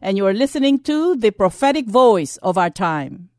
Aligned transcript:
and 0.00 0.16
you 0.16 0.26
are 0.26 0.34
listening 0.34 0.78
to 0.80 1.16
the 1.16 1.30
prophetic 1.30 1.86
voice 1.86 2.36
of 2.38 2.58
our 2.58 2.70
time. 2.70 3.30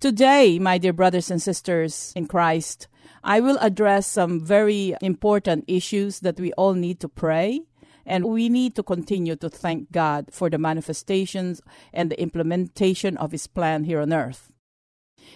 Today, 0.00 0.58
my 0.58 0.78
dear 0.78 0.92
brothers 0.92 1.30
and 1.30 1.42
sisters 1.42 2.12
in 2.16 2.26
Christ, 2.26 2.88
I 3.22 3.40
will 3.40 3.58
address 3.60 4.06
some 4.06 4.40
very 4.40 4.94
important 5.02 5.64
issues 5.68 6.20
that 6.20 6.40
we 6.40 6.52
all 6.54 6.74
need 6.74 7.00
to 7.00 7.08
pray. 7.08 7.62
And 8.06 8.24
we 8.24 8.48
need 8.48 8.74
to 8.76 8.82
continue 8.82 9.36
to 9.36 9.50
thank 9.50 9.92
God 9.92 10.28
for 10.32 10.48
the 10.48 10.58
manifestations 10.58 11.60
and 11.92 12.10
the 12.10 12.20
implementation 12.20 13.16
of 13.18 13.30
His 13.30 13.46
plan 13.46 13.84
here 13.84 14.00
on 14.00 14.12
earth. 14.12 14.50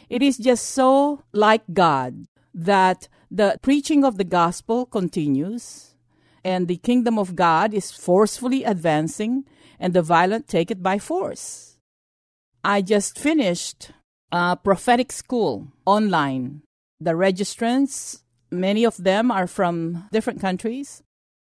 It 0.09 0.22
is 0.22 0.38
just 0.38 0.70
so 0.70 1.22
like 1.33 1.62
God 1.72 2.27
that 2.52 3.09
the 3.30 3.59
preaching 3.62 4.02
of 4.02 4.16
the 4.16 4.25
gospel 4.25 4.86
continues 4.86 5.95
and 6.42 6.66
the 6.66 6.77
kingdom 6.77 7.19
of 7.19 7.36
God 7.36 7.75
is 7.75 7.92
forcefully 7.92 8.64
advancing 8.64 9.45
and 9.78 9.92
the 9.92 10.02
violent 10.02 10.48
take 10.48 10.70
it 10.70 10.83
by 10.83 10.98
force. 10.98 11.78
I 12.62 12.80
just 12.80 13.19
finished 13.19 13.91
a 14.33 14.56
prophetic 14.56 15.12
school 15.12 15.69
online. 15.84 16.62
The 17.00 17.12
registrants, 17.12 18.22
many 18.50 18.84
of 18.84 18.97
them 18.97 19.30
are 19.30 19.47
from 19.47 20.08
different 20.12 20.41
countries. 20.41 21.02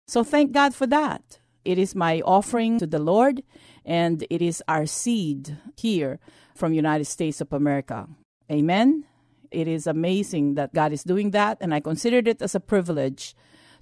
So 0.08 0.24
thank 0.24 0.52
God 0.52 0.76
for 0.76 0.88
that. 0.88 1.40
It 1.66 1.78
is 1.78 1.96
my 1.96 2.22
offering 2.22 2.80
to 2.80 2.88
the 2.88 3.00
Lord 3.00 3.44
and 3.86 4.26
it 4.30 4.42
is 4.42 4.64
our 4.68 4.86
seed 4.86 5.58
here 5.76 6.20
from 6.56 6.74
United 6.74 7.06
States 7.06 7.42
of 7.42 7.52
America. 7.52 8.08
Amen. 8.52 9.04
It 9.52 9.68
is 9.68 9.88
amazing 9.88 10.56
that 10.56 10.74
God 10.74 10.94
is 10.94 11.04
doing 11.04 11.32
that 11.32 11.58
and 11.60 11.74
I 11.74 11.80
considered 11.80 12.28
it 12.28 12.42
as 12.42 12.56
a 12.56 12.60
privilege 12.60 13.36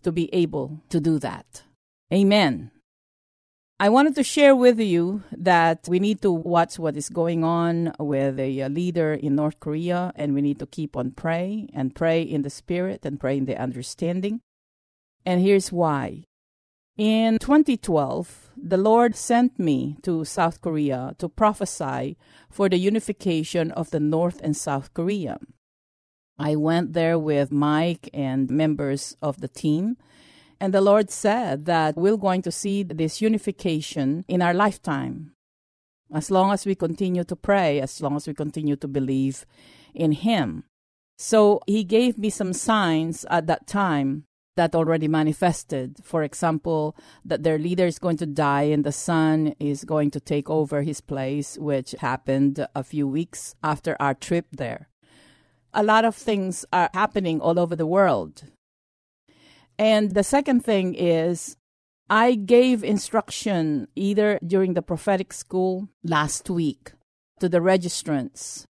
to 0.03 0.11
be 0.11 0.33
able 0.33 0.81
to 0.89 0.99
do 0.99 1.19
that. 1.19 1.63
Amen. 2.13 2.71
I 3.77 3.89
wanted 3.89 4.15
to 4.15 4.23
share 4.23 4.55
with 4.55 4.79
you 4.79 5.23
that 5.33 5.85
we 5.89 5.99
need 5.99 6.21
to 6.21 6.31
watch 6.31 6.79
what 6.79 6.95
is 6.95 7.09
going 7.09 7.43
on 7.43 7.91
with 7.99 8.39
uh, 8.39 8.67
leader 8.67 9.13
in 9.13 9.35
North 9.35 9.59
Korea, 9.59 10.13
and 10.15 10.33
we 10.33 10.41
need 10.41 10.59
to 10.59 10.65
keep 10.65 10.95
on 10.95 11.11
pray 11.11 11.67
and 11.73 11.93
pray 11.93 12.21
in 12.21 12.43
the 12.43 12.49
spirit 12.49 13.05
and 13.05 13.19
pray 13.19 13.37
in 13.37 13.45
the 13.45 13.57
understanding. 13.57 14.39
And 15.25 15.41
here's 15.41 15.73
why. 15.73 16.23
In 16.95 17.37
2012, 17.37 18.51
the 18.55 18.77
Lord 18.77 19.13
sent 19.13 19.59
me 19.59 19.97
to 20.03 20.23
South 20.23 20.61
Korea 20.61 21.13
to 21.17 21.27
prophesy 21.27 22.15
for 22.49 22.69
the 22.69 22.77
unification 22.77 23.71
of 23.71 23.91
the 23.91 23.99
North 23.99 24.39
and 24.41 24.55
South 24.55 24.93
Korea. 24.93 25.37
I 26.39 26.55
went 26.55 26.93
there 26.93 27.19
with 27.19 27.51
Mike 27.51 28.09
and 28.13 28.49
members 28.49 29.17
of 29.21 29.41
the 29.41 29.49
team 29.49 29.97
and 30.59 30.73
the 30.73 30.81
Lord 30.81 31.09
said 31.09 31.65
that 31.65 31.95
we're 31.95 32.17
going 32.17 32.41
to 32.43 32.51
see 32.51 32.83
this 32.83 33.21
unification 33.21 34.25
in 34.27 34.41
our 34.41 34.53
lifetime. 34.53 35.31
As 36.13 36.29
long 36.31 36.51
as 36.51 36.65
we 36.65 36.75
continue 36.75 37.23
to 37.23 37.35
pray, 37.35 37.81
as 37.81 38.01
long 38.01 38.15
as 38.15 38.27
we 38.27 38.33
continue 38.33 38.75
to 38.77 38.87
believe 38.87 39.45
in 39.93 40.11
Him. 40.11 40.63
So 41.17 41.61
He 41.65 41.83
gave 41.83 42.17
me 42.17 42.29
some 42.29 42.53
signs 42.53 43.25
at 43.29 43.47
that 43.47 43.67
time 43.67 44.25
that 44.55 44.75
already 44.75 45.07
manifested. 45.07 45.97
For 46.03 46.23
example, 46.23 46.95
that 47.23 47.43
their 47.43 47.57
leader 47.57 47.85
is 47.85 47.99
going 47.99 48.17
to 48.17 48.25
die 48.25 48.63
and 48.63 48.83
the 48.83 48.91
son 48.91 49.53
is 49.59 49.83
going 49.83 50.11
to 50.11 50.19
take 50.19 50.49
over 50.49 50.81
his 50.81 51.01
place, 51.01 51.57
which 51.57 51.91
happened 51.99 52.65
a 52.73 52.83
few 52.83 53.07
weeks 53.07 53.55
after 53.63 53.95
our 53.99 54.13
trip 54.13 54.47
there. 54.51 54.89
A 55.73 55.83
lot 55.83 56.05
of 56.05 56.15
things 56.15 56.65
are 56.71 56.89
happening 56.93 57.41
all 57.41 57.59
over 57.59 57.75
the 57.75 57.85
world. 57.85 58.43
And 59.77 60.11
the 60.11 60.23
second 60.23 60.63
thing 60.63 60.93
is, 60.95 61.57
I 62.09 62.35
gave 62.35 62.83
instruction 62.83 63.87
either 63.95 64.39
during 64.45 64.73
the 64.73 64.81
prophetic 64.81 65.33
school 65.33 65.89
last 66.03 66.49
week 66.49 66.93
to 67.39 67.49
the 67.49 67.59
registrants. 67.59 68.65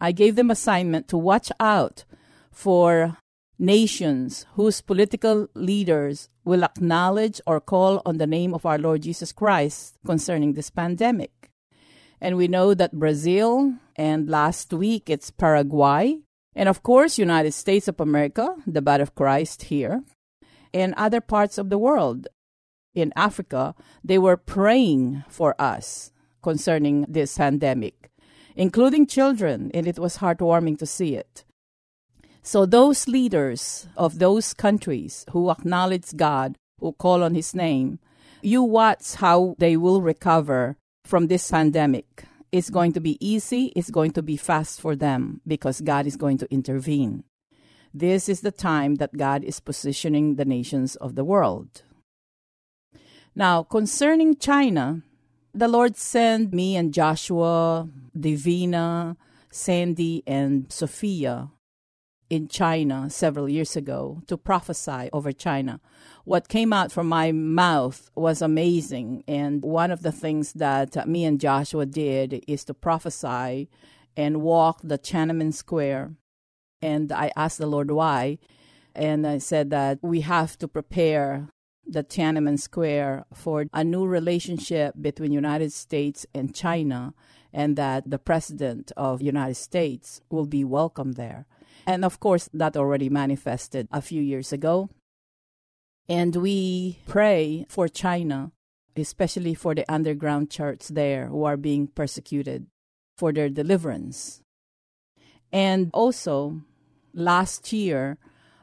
I 0.00 0.12
gave 0.12 0.36
them 0.36 0.50
assignment 0.50 1.08
to 1.08 1.18
watch 1.18 1.50
out 1.58 2.04
for 2.52 3.18
nations 3.58 4.46
whose 4.54 4.80
political 4.80 5.48
leaders 5.54 6.28
will 6.44 6.62
acknowledge 6.62 7.40
or 7.46 7.60
call 7.60 8.00
on 8.06 8.18
the 8.18 8.26
name 8.26 8.54
of 8.54 8.64
our 8.64 8.78
Lord 8.78 9.02
Jesus 9.02 9.32
Christ 9.32 9.96
concerning 10.06 10.52
this 10.52 10.70
pandemic. 10.70 11.50
And 12.20 12.36
we 12.36 12.48
know 12.48 12.74
that 12.74 12.92
Brazil 12.92 13.74
and 13.96 14.28
last 14.28 14.72
week 14.72 15.10
it's 15.10 15.30
Paraguay 15.30 16.20
and 16.54 16.68
of 16.68 16.82
course 16.82 17.18
United 17.18 17.52
States 17.52 17.88
of 17.88 18.00
America, 18.00 18.56
the 18.66 18.82
body 18.82 19.02
of 19.02 19.14
Christ 19.14 19.64
here, 19.64 20.02
in 20.72 20.94
other 20.96 21.20
parts 21.20 21.58
of 21.58 21.70
the 21.70 21.78
world. 21.78 22.28
In 22.94 23.12
Africa, 23.16 23.74
they 24.02 24.18
were 24.18 24.36
praying 24.36 25.24
for 25.28 25.54
us 25.60 26.12
concerning 26.42 27.04
this 27.08 27.36
pandemic, 27.36 28.10
including 28.56 29.06
children, 29.06 29.70
and 29.74 29.86
it 29.86 29.98
was 29.98 30.18
heartwarming 30.18 30.78
to 30.78 30.86
see 30.86 31.14
it. 31.14 31.44
So, 32.42 32.64
those 32.64 33.06
leaders 33.06 33.86
of 33.96 34.18
those 34.18 34.54
countries 34.54 35.26
who 35.32 35.50
acknowledge 35.50 36.16
God, 36.16 36.56
who 36.80 36.92
call 36.92 37.22
on 37.22 37.34
His 37.34 37.54
name, 37.54 37.98
you 38.40 38.62
watch 38.62 39.14
how 39.14 39.54
they 39.58 39.76
will 39.76 40.00
recover 40.00 40.76
from 41.04 41.26
this 41.26 41.50
pandemic. 41.50 42.24
It's 42.50 42.70
going 42.70 42.92
to 42.92 43.00
be 43.00 43.18
easy, 43.20 43.72
it's 43.76 43.90
going 43.90 44.12
to 44.12 44.22
be 44.22 44.36
fast 44.36 44.80
for 44.80 44.96
them 44.96 45.42
because 45.46 45.80
God 45.80 46.06
is 46.06 46.16
going 46.16 46.38
to 46.38 46.50
intervene. 46.50 47.24
This 47.94 48.28
is 48.28 48.42
the 48.42 48.52
time 48.52 48.96
that 48.96 49.16
God 49.16 49.42
is 49.42 49.60
positioning 49.60 50.34
the 50.34 50.44
nations 50.44 50.96
of 50.96 51.14
the 51.14 51.24
world. 51.24 51.82
Now, 53.34 53.62
concerning 53.62 54.36
China, 54.36 55.02
the 55.54 55.68
Lord 55.68 55.96
sent 55.96 56.52
me 56.52 56.76
and 56.76 56.92
Joshua, 56.92 57.88
Divina, 58.18 59.16
Sandy, 59.50 60.22
and 60.26 60.70
Sophia 60.72 61.50
in 62.28 62.48
China 62.48 63.08
several 63.08 63.48
years 63.48 63.74
ago 63.74 64.22
to 64.26 64.36
prophesy 64.36 65.08
over 65.12 65.32
China. 65.32 65.80
What 66.24 66.48
came 66.48 66.72
out 66.72 66.92
from 66.92 67.08
my 67.08 67.32
mouth 67.32 68.10
was 68.14 68.42
amazing. 68.42 69.24
And 69.26 69.62
one 69.62 69.90
of 69.90 70.02
the 70.02 70.12
things 70.12 70.52
that 70.54 71.08
me 71.08 71.24
and 71.24 71.40
Joshua 71.40 71.86
did 71.86 72.44
is 72.46 72.64
to 72.64 72.74
prophesy 72.74 73.70
and 74.16 74.42
walk 74.42 74.80
the 74.82 74.98
Tiananmen 74.98 75.54
Square 75.54 76.12
and 76.82 77.12
I 77.12 77.32
asked 77.36 77.58
the 77.58 77.66
Lord 77.66 77.90
why. 77.90 78.38
And 78.94 79.26
I 79.26 79.38
said 79.38 79.70
that 79.70 79.98
we 80.02 80.22
have 80.22 80.58
to 80.58 80.68
prepare 80.68 81.48
the 81.86 82.04
Tiananmen 82.04 82.58
Square 82.58 83.24
for 83.32 83.66
a 83.72 83.84
new 83.84 84.06
relationship 84.06 84.94
between 85.00 85.32
United 85.32 85.72
States 85.72 86.26
and 86.34 86.54
China 86.54 87.14
and 87.52 87.76
that 87.76 88.10
the 88.10 88.18
president 88.18 88.92
of 88.96 89.22
United 89.22 89.54
States 89.54 90.20
will 90.30 90.46
be 90.46 90.64
welcome 90.64 91.12
there. 91.12 91.46
And 91.86 92.04
of 92.04 92.20
course 92.20 92.50
that 92.52 92.76
already 92.76 93.08
manifested 93.08 93.88
a 93.90 94.02
few 94.02 94.20
years 94.20 94.52
ago. 94.52 94.90
And 96.08 96.36
we 96.36 96.98
pray 97.06 97.66
for 97.68 97.88
China, 97.88 98.52
especially 98.96 99.54
for 99.54 99.74
the 99.74 99.90
underground 99.90 100.50
church 100.50 100.88
there 100.88 101.28
who 101.28 101.44
are 101.44 101.56
being 101.56 101.86
persecuted 101.86 102.66
for 103.16 103.32
their 103.32 103.48
deliverance. 103.48 104.42
And 105.50 105.90
also 105.94 106.60
last 107.18 107.72
year, 107.72 108.16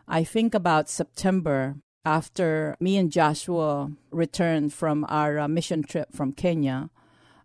I 0.07 0.23
think 0.23 0.53
about 0.55 0.89
September, 0.89 1.75
after 2.05 2.75
me 2.79 2.97
and 2.97 3.11
Joshua 3.11 3.91
returned 4.11 4.73
from 4.73 5.05
our 5.09 5.39
uh, 5.39 5.47
mission 5.47 5.83
trip 5.83 6.13
from 6.13 6.31
Kenya, 6.31 6.89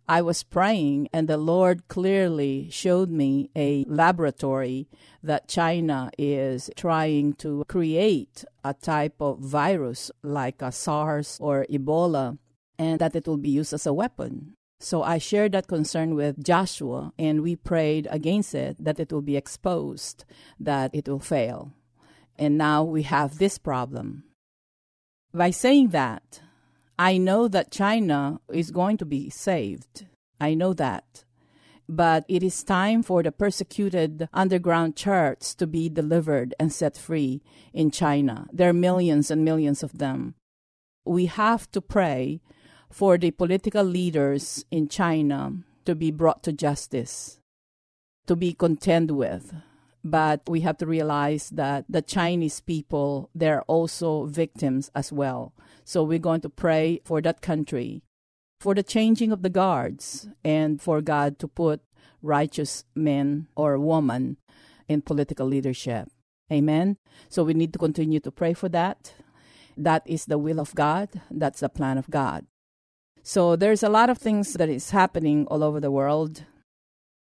I 0.07 0.23
was 0.23 0.43
praying, 0.43 1.09
and 1.13 1.29
the 1.29 1.37
Lord 1.37 1.87
clearly 1.89 2.69
showed 2.71 3.11
me 3.11 3.49
a 3.55 3.85
laboratory 3.89 4.89
that 5.23 5.47
China 5.47 6.11
is 6.19 6.69
trying 6.77 7.35
to 7.35 7.65
create 7.69 8.45
a 8.65 8.75
type 8.75 9.15
of 9.21 9.39
virus 9.39 10.11
like 10.23 10.63
a 10.63 10.73
SARS 10.73 11.39
or 11.41 11.65
Ebola, 11.71 12.39
and 12.77 12.99
that 12.99 13.15
it 13.15 13.29
will 13.29 13.37
be 13.39 13.51
used 13.51 13.73
as 13.73 13.87
a 13.87 13.93
weapon. 13.93 14.57
So 14.81 15.03
I 15.03 15.19
shared 15.19 15.53
that 15.53 15.69
concern 15.69 16.15
with 16.17 16.43
Joshua, 16.43 17.13
and 17.19 17.43
we 17.43 17.55
prayed 17.55 18.09
against 18.11 18.55
it 18.55 18.77
that 18.83 18.99
it 18.99 19.13
will 19.13 19.23
be 19.23 19.37
exposed, 19.37 20.25
that 20.59 20.91
it 20.93 21.09
will 21.09 21.21
fail. 21.21 21.73
And 22.37 22.59
now 22.59 22.83
we 22.83 23.03
have 23.03 23.39
this 23.39 23.59
problem. 23.59 24.25
By 25.33 25.51
saying 25.51 25.91
that, 25.91 26.41
I 26.99 27.19
know 27.19 27.47
that 27.47 27.71
China 27.71 28.41
is 28.51 28.71
going 28.73 28.97
to 28.97 29.05
be 29.05 29.31
saved 29.31 30.07
I 30.41 30.55
know 30.55 30.73
that. 30.75 31.25
But 31.89 32.25
it 32.29 32.43
is 32.43 32.65
time 32.65 33.03
for 33.03 33.23
the 33.23 33.33
persecuted 33.33 34.29
underground 34.33 34.97
church 34.97 35.55
to 35.57 35.67
be 35.67 35.89
delivered 35.89 36.55
and 36.59 36.73
set 36.73 36.97
free 36.97 37.43
in 37.75 37.91
China. 37.91 38.47
There 38.53 38.71
are 38.71 38.73
millions 38.73 39.31
and 39.31 39.45
millions 39.45 39.83
of 39.83 39.99
them. 39.99 40.35
We 41.05 41.27
have 41.27 41.71
to 41.73 41.81
pray 41.81 42.41
for 42.91 43.17
the 43.17 43.31
political 43.31 43.85
leaders 43.85 44.65
in 44.71 44.89
China 44.89 45.53
to 45.85 45.95
be 45.95 46.11
brought 46.11 46.43
to 46.43 46.53
justice, 46.53 47.41
to 48.27 48.37
be 48.37 48.53
contend 48.53 49.13
with. 49.13 49.55
But 50.03 50.49
we 50.49 50.61
have 50.61 50.79
to 50.79 50.87
realize 50.87 51.51
that 51.51 51.85
the 51.89 52.03
Chinese 52.03 52.61
people, 52.61 53.31
they're 53.35 53.63
also 53.63 54.25
victims 54.25 54.91
as 54.95 55.13
well. 55.13 55.53
So 55.85 56.03
we're 56.03 56.19
going 56.19 56.41
to 56.43 56.49
pray 56.49 57.01
for 57.05 57.21
that 57.21 57.43
country, 57.43 58.03
for 58.59 58.75
the 58.75 58.83
changing 58.83 59.31
of 59.31 59.43
the 59.43 59.51
guards, 59.51 60.29
and 60.43 60.81
for 60.81 61.01
God 61.01 61.39
to 61.41 61.49
put 61.49 61.83
righteous 62.23 62.85
men 62.95 63.49
or 63.55 63.79
women 63.79 64.39
in 64.89 65.03
political 65.03 65.47
leadership. 65.47 66.09
Amen. 66.53 66.97
So 67.29 67.45
we 67.45 67.55
need 67.55 67.73
to 67.75 67.79
continue 67.79 68.21
to 68.21 68.31
pray 68.33 68.55
for 68.55 68.69
that. 68.71 69.15
That 69.77 70.03
is 70.07 70.25
the 70.25 70.39
will 70.39 70.61
of 70.61 70.75
God. 70.75 71.09
That's 71.31 71.61
the 71.61 71.69
plan 71.69 71.97
of 71.97 72.11
God. 72.11 72.47
So 73.23 73.57
there's 73.57 73.83
a 73.83 73.89
lot 73.89 74.11
of 74.11 74.19
things 74.19 74.55
that 74.55 74.69
is 74.69 74.91
happening 74.91 75.47
all 75.47 75.63
over 75.63 75.81
the 75.81 75.91
world. 75.91 76.45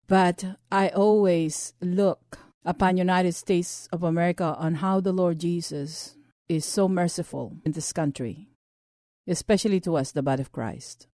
But 0.06 0.44
I 0.70 0.88
always 0.88 1.74
look 1.80 2.38
upon 2.64 2.96
United 2.96 3.34
States 3.34 3.88
of 3.92 4.02
America 4.02 4.54
on 4.58 4.76
how 4.76 5.00
the 5.00 5.12
Lord 5.12 5.40
Jesus 5.40 6.16
is 6.48 6.64
so 6.64 6.88
merciful 6.88 7.56
in 7.64 7.72
this 7.72 7.92
country, 7.92 8.48
especially 9.26 9.80
to 9.80 9.96
us, 9.96 10.12
the 10.12 10.22
body 10.22 10.42
of 10.42 10.52
Christ. 10.52 11.08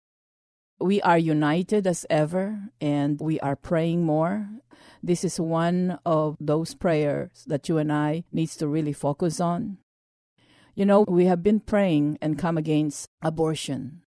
We 0.79 1.01
are 1.01 1.17
united 1.17 1.85
as 1.85 2.05
ever 2.09 2.69
and 2.79 3.19
we 3.19 3.39
are 3.41 3.55
praying 3.55 4.03
more. 4.03 4.49
This 5.03 5.23
is 5.23 5.39
one 5.39 5.99
of 6.05 6.37
those 6.39 6.73
prayers 6.73 7.43
that 7.47 7.67
you 7.67 7.77
and 7.77 7.91
I 7.91 8.23
needs 8.31 8.55
to 8.57 8.67
really 8.67 8.93
focus 8.93 9.39
on. 9.39 9.77
You 10.73 10.85
know, 10.85 11.01
we 11.01 11.25
have 11.25 11.43
been 11.43 11.59
praying 11.59 12.17
and 12.21 12.39
come 12.39 12.57
against 12.57 13.09
abortion. 13.21 14.03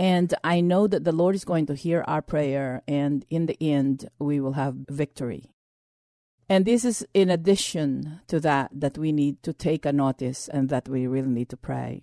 And 0.00 0.32
I 0.42 0.62
know 0.62 0.86
that 0.86 1.04
the 1.04 1.12
Lord 1.12 1.34
is 1.34 1.44
going 1.44 1.66
to 1.66 1.74
hear 1.74 2.02
our 2.06 2.22
prayer, 2.22 2.80
and 2.88 3.26
in 3.28 3.44
the 3.44 3.58
end, 3.60 4.08
we 4.18 4.40
will 4.40 4.54
have 4.54 4.74
victory. 4.88 5.50
And 6.48 6.64
this 6.64 6.86
is 6.86 7.06
in 7.12 7.28
addition 7.28 8.22
to 8.28 8.40
that, 8.40 8.70
that 8.72 8.96
we 8.96 9.12
need 9.12 9.42
to 9.42 9.52
take 9.52 9.84
a 9.84 9.92
notice 9.92 10.48
and 10.48 10.70
that 10.70 10.88
we 10.88 11.06
really 11.06 11.28
need 11.28 11.50
to 11.50 11.58
pray. 11.58 12.02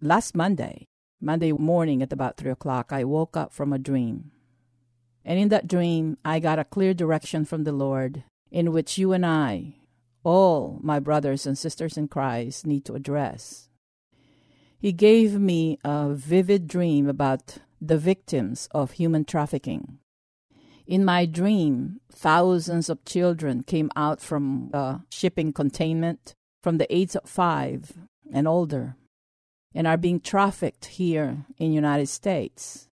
Last 0.00 0.36
Monday, 0.36 0.86
Monday 1.20 1.50
morning 1.50 2.00
at 2.00 2.12
about 2.12 2.36
3 2.36 2.52
o'clock, 2.52 2.92
I 2.92 3.02
woke 3.02 3.36
up 3.36 3.52
from 3.52 3.72
a 3.72 3.78
dream. 3.78 4.30
And 5.24 5.40
in 5.40 5.48
that 5.48 5.66
dream, 5.66 6.16
I 6.24 6.38
got 6.38 6.60
a 6.60 6.64
clear 6.64 6.94
direction 6.94 7.44
from 7.44 7.64
the 7.64 7.72
Lord 7.72 8.22
in 8.52 8.70
which 8.70 8.98
you 8.98 9.12
and 9.12 9.26
I, 9.26 9.78
all 10.22 10.78
my 10.80 11.00
brothers 11.00 11.44
and 11.44 11.58
sisters 11.58 11.98
in 11.98 12.06
Christ, 12.06 12.64
need 12.64 12.84
to 12.84 12.94
address. 12.94 13.68
He 14.78 14.92
gave 14.92 15.40
me 15.40 15.78
a 15.84 16.10
vivid 16.10 16.68
dream 16.68 17.08
about 17.08 17.58
the 17.80 17.98
victims 17.98 18.68
of 18.72 18.92
human 18.92 19.24
trafficking. 19.24 19.98
In 20.86 21.04
my 21.04 21.26
dream, 21.26 22.00
thousands 22.12 22.88
of 22.88 23.04
children 23.04 23.62
came 23.62 23.90
out 23.96 24.20
from 24.20 24.70
a 24.72 25.00
shipping 25.10 25.52
containment 25.52 26.34
from 26.62 26.78
the 26.78 26.94
age 26.94 27.16
of 27.16 27.28
five 27.28 27.92
and 28.32 28.46
older 28.46 28.96
and 29.74 29.86
are 29.86 29.96
being 29.96 30.20
trafficked 30.20 30.86
here 30.86 31.44
in 31.58 31.72
United 31.72 32.08
States. 32.08 32.88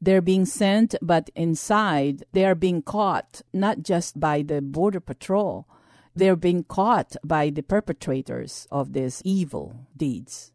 They're 0.00 0.22
being 0.22 0.44
sent, 0.44 0.94
but 1.02 1.30
inside 1.34 2.24
they 2.32 2.44
are 2.44 2.54
being 2.54 2.82
caught 2.82 3.42
not 3.52 3.82
just 3.82 4.20
by 4.20 4.42
the 4.42 4.62
border 4.62 5.00
patrol, 5.00 5.66
they're 6.14 6.36
being 6.36 6.64
caught 6.64 7.16
by 7.24 7.50
the 7.50 7.62
perpetrators 7.62 8.66
of 8.70 8.92
these 8.92 9.20
evil 9.24 9.86
deeds. 9.96 10.52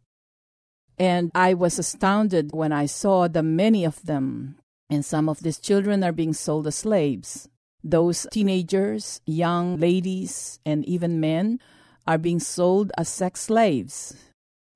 And 0.98 1.32
I 1.34 1.54
was 1.54 1.80
astounded 1.80 2.52
when 2.54 2.72
I 2.72 2.86
saw 2.86 3.28
the 3.28 3.44
many 3.44 3.84
of 3.84 4.04
them. 4.06 4.58
And 4.90 5.04
some 5.04 5.28
of 5.28 5.42
these 5.42 5.60
children 5.60 6.04
are 6.04 6.12
being 6.12 6.34
sold 6.34 6.68
as 6.68 6.76
slaves. 6.76 7.50
Those 7.84 8.28
teenagers, 8.32 9.22
young 9.26 9.78
ladies, 9.78 10.60
and 10.66 10.86
even 10.86 11.20
men 11.20 11.60
are 12.06 12.18
being 12.18 12.40
sold 12.40 12.92
as 12.98 13.10
sex 13.10 13.42
slaves. 13.42 14.16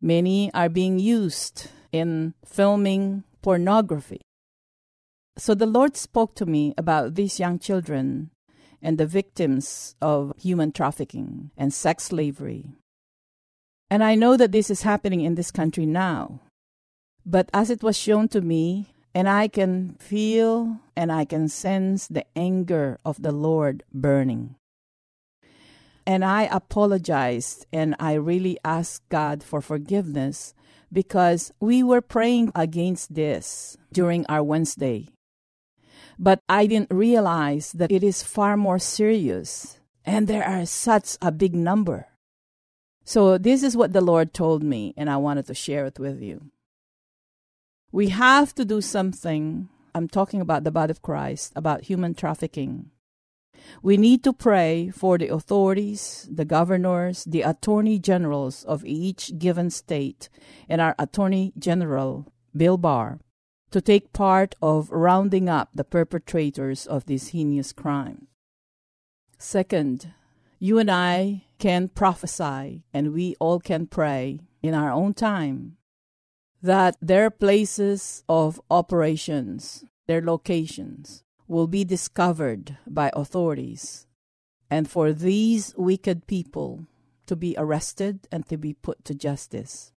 Many 0.02 0.54
are 0.54 0.70
being 0.70 1.00
used 1.00 1.70
in 1.92 2.34
filming 2.46 3.24
pornography. 3.42 4.22
So 5.38 5.54
the 5.54 5.66
Lord 5.66 5.96
spoke 5.96 6.36
to 6.36 6.46
me 6.46 6.74
about 6.78 7.16
these 7.16 7.40
young 7.40 7.60
children 7.60 8.32
and 8.82 8.98
the 8.98 9.06
victims 9.06 9.96
of 10.02 10.34
human 10.38 10.72
trafficking 10.72 11.52
and 11.58 11.74
sex 11.74 12.06
slavery. 12.06 12.74
And 13.90 14.04
I 14.04 14.16
know 14.16 14.36
that 14.38 14.52
this 14.52 14.70
is 14.70 14.82
happening 14.82 15.22
in 15.22 15.36
this 15.36 15.52
country 15.52 15.86
now. 15.86 16.42
But 17.26 17.50
as 17.54 17.70
it 17.70 17.84
was 17.84 17.98
shown 17.98 18.28
to 18.30 18.42
me, 18.42 18.94
and 19.14 19.28
I 19.28 19.48
can 19.48 19.96
feel 20.00 20.78
and 20.96 21.12
I 21.12 21.26
can 21.26 21.50
sense 21.50 22.08
the 22.08 22.26
anger 22.36 23.00
of 23.04 23.22
the 23.22 23.32
Lord 23.32 23.84
burning. 23.94 24.56
And 26.06 26.24
I 26.24 26.44
apologized 26.44 27.66
and 27.74 27.96
I 28.00 28.14
really 28.14 28.58
asked 28.64 29.10
God 29.10 29.44
for 29.44 29.60
forgiveness 29.60 30.54
because 30.94 31.52
we 31.60 31.84
were 31.84 32.02
praying 32.02 32.52
against 32.56 33.16
this 33.16 33.76
during 33.92 34.26
our 34.28 34.44
Wednesday. 34.44 35.10
But 36.20 36.40
I 36.48 36.68
didn't 36.68 36.92
realize 36.92 37.72
that 37.74 37.92
it 37.92 38.04
is 38.04 38.24
far 38.24 38.56
more 38.56 38.80
serious 38.80 39.80
and 40.06 40.28
there 40.28 40.46
are 40.46 40.66
such 40.66 41.18
a 41.22 41.32
big 41.32 41.56
number. 41.56 42.08
So, 43.08 43.38
this 43.38 43.64
is 43.64 43.78
what 43.78 43.94
the 43.94 44.02
Lord 44.02 44.34
told 44.34 44.64
me, 44.64 44.94
and 44.98 45.10
I 45.10 45.16
wanted 45.16 45.46
to 45.46 45.54
share 45.54 45.86
it 45.86 45.98
with 45.98 46.22
you. 46.22 46.52
We 47.90 48.10
have 48.10 48.54
to 48.56 48.66
do 48.66 48.82
something. 48.82 49.70
I'm 49.96 50.10
talking 50.10 50.42
about 50.42 50.66
the 50.66 50.72
body 50.72 50.92
of 50.92 51.02
Christ, 51.02 51.54
about 51.56 51.86
human 51.86 52.16
trafficking. 52.16 52.92
We 53.82 53.96
need 53.96 54.26
to 54.26 54.34
pray 54.34 54.92
for 54.94 55.18
the 55.18 55.30
authorities, 55.30 56.28
the 56.30 56.44
governors, 56.44 57.24
the 57.24 57.44
attorney 57.44 57.98
generals 57.98 58.66
of 58.66 58.84
each 58.84 59.40
given 59.40 59.70
state, 59.70 60.28
and 60.68 60.82
our 60.82 60.94
attorney 61.00 61.54
general, 61.58 62.28
Bill 62.54 62.78
Barr, 62.78 63.20
to 63.72 63.80
take 63.80 64.12
part 64.12 64.54
of 64.62 64.92
rounding 64.92 65.48
up 65.48 65.70
the 65.74 65.86
perpetrators 65.86 66.86
of 66.86 67.06
this 67.06 67.30
heinous 67.30 67.72
crime. 67.72 68.28
Second, 69.38 70.12
you 70.60 70.78
and 70.78 70.92
I 70.92 71.47
can 71.60 71.88
prophesy 71.88 72.84
and 72.94 73.14
we 73.14 73.36
all 73.40 73.60
can 73.60 73.88
pray 73.88 74.40
in 74.62 74.74
our 74.74 74.92
own 74.92 75.14
time 75.14 75.78
that 76.62 76.96
their 77.02 77.30
places 77.30 78.24
of 78.28 78.60
operations, 78.70 79.86
their 80.08 80.22
locations, 80.22 81.24
will 81.48 81.68
be 81.68 81.84
discovered 81.84 82.78
by 82.88 83.12
authorities, 83.14 84.06
and 84.70 84.90
for 84.90 85.14
these 85.14 85.74
wicked 85.78 86.28
people 86.28 86.86
to 87.26 87.36
be 87.36 87.56
arrested 87.58 88.28
and 88.32 88.48
to 88.48 88.58
be 88.58 88.74
put 88.74 89.06
to 89.06 89.14
justice. 89.14 89.92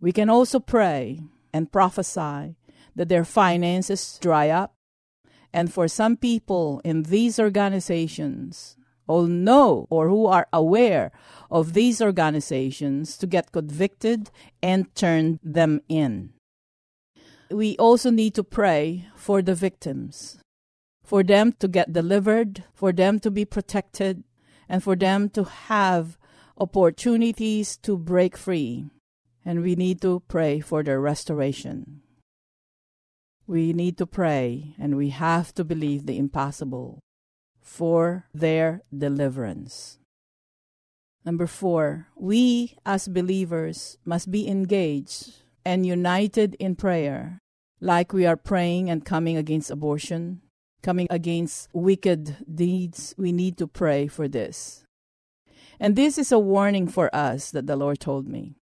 We 0.00 0.12
can 0.12 0.30
also 0.30 0.58
pray 0.58 1.20
and 1.52 1.70
prophesy 1.72 2.56
that 2.96 3.08
their 3.08 3.24
finances 3.24 4.18
dry 4.20 4.48
up, 4.48 4.74
and 5.52 5.72
for 5.72 5.86
some 5.86 6.16
people 6.16 6.80
in 6.84 7.04
these 7.04 7.38
organizations, 7.38 8.76
all 9.08 9.26
know 9.26 9.86
or 9.90 10.08
who 10.08 10.26
are 10.26 10.46
aware 10.52 11.10
of 11.50 11.72
these 11.72 12.00
organizations 12.00 13.16
to 13.18 13.26
get 13.26 13.52
convicted 13.52 14.30
and 14.62 14.94
turn 14.94 15.40
them 15.42 15.80
in. 15.88 16.30
We 17.50 17.76
also 17.78 18.10
need 18.10 18.34
to 18.34 18.44
pray 18.44 19.08
for 19.16 19.40
the 19.40 19.54
victims, 19.54 20.38
for 21.02 21.22
them 21.22 21.54
to 21.60 21.66
get 21.66 21.92
delivered, 21.92 22.64
for 22.74 22.92
them 22.92 23.18
to 23.20 23.30
be 23.30 23.44
protected, 23.44 24.22
and 24.68 24.82
for 24.82 24.94
them 24.94 25.30
to 25.30 25.44
have 25.44 26.18
opportunities 26.58 27.78
to 27.78 27.96
break 27.96 28.36
free. 28.36 28.90
And 29.44 29.62
we 29.62 29.76
need 29.76 30.02
to 30.02 30.20
pray 30.28 30.60
for 30.60 30.82
their 30.82 31.00
restoration. 31.00 32.02
We 33.46 33.72
need 33.72 33.96
to 33.96 34.06
pray 34.06 34.74
and 34.78 34.94
we 34.94 35.08
have 35.08 35.54
to 35.54 35.64
believe 35.64 36.04
the 36.04 36.18
impossible 36.18 37.00
for 37.68 38.24
their 38.32 38.80
deliverance. 38.96 39.98
Number 41.24 41.46
four, 41.46 42.08
we 42.16 42.78
as 42.86 43.06
believers 43.06 43.98
must 44.04 44.30
be 44.30 44.48
engaged 44.48 45.44
and 45.66 45.84
united 45.84 46.56
in 46.58 46.74
prayer, 46.74 47.38
like 47.78 48.14
we 48.14 48.24
are 48.24 48.40
praying 48.40 48.88
and 48.88 49.04
coming 49.04 49.36
against 49.36 49.70
abortion, 49.70 50.40
coming 50.82 51.06
against 51.10 51.68
wicked 51.74 52.38
deeds. 52.48 53.14
We 53.18 53.32
need 53.32 53.58
to 53.58 53.66
pray 53.66 54.08
for 54.08 54.26
this. 54.26 54.84
And 55.78 55.94
this 55.94 56.16
is 56.16 56.32
a 56.32 56.38
warning 56.38 56.88
for 56.88 57.14
us 57.14 57.50
that 57.50 57.66
the 57.66 57.76
Lord 57.76 58.00
told 58.00 58.26
me. 58.26 58.56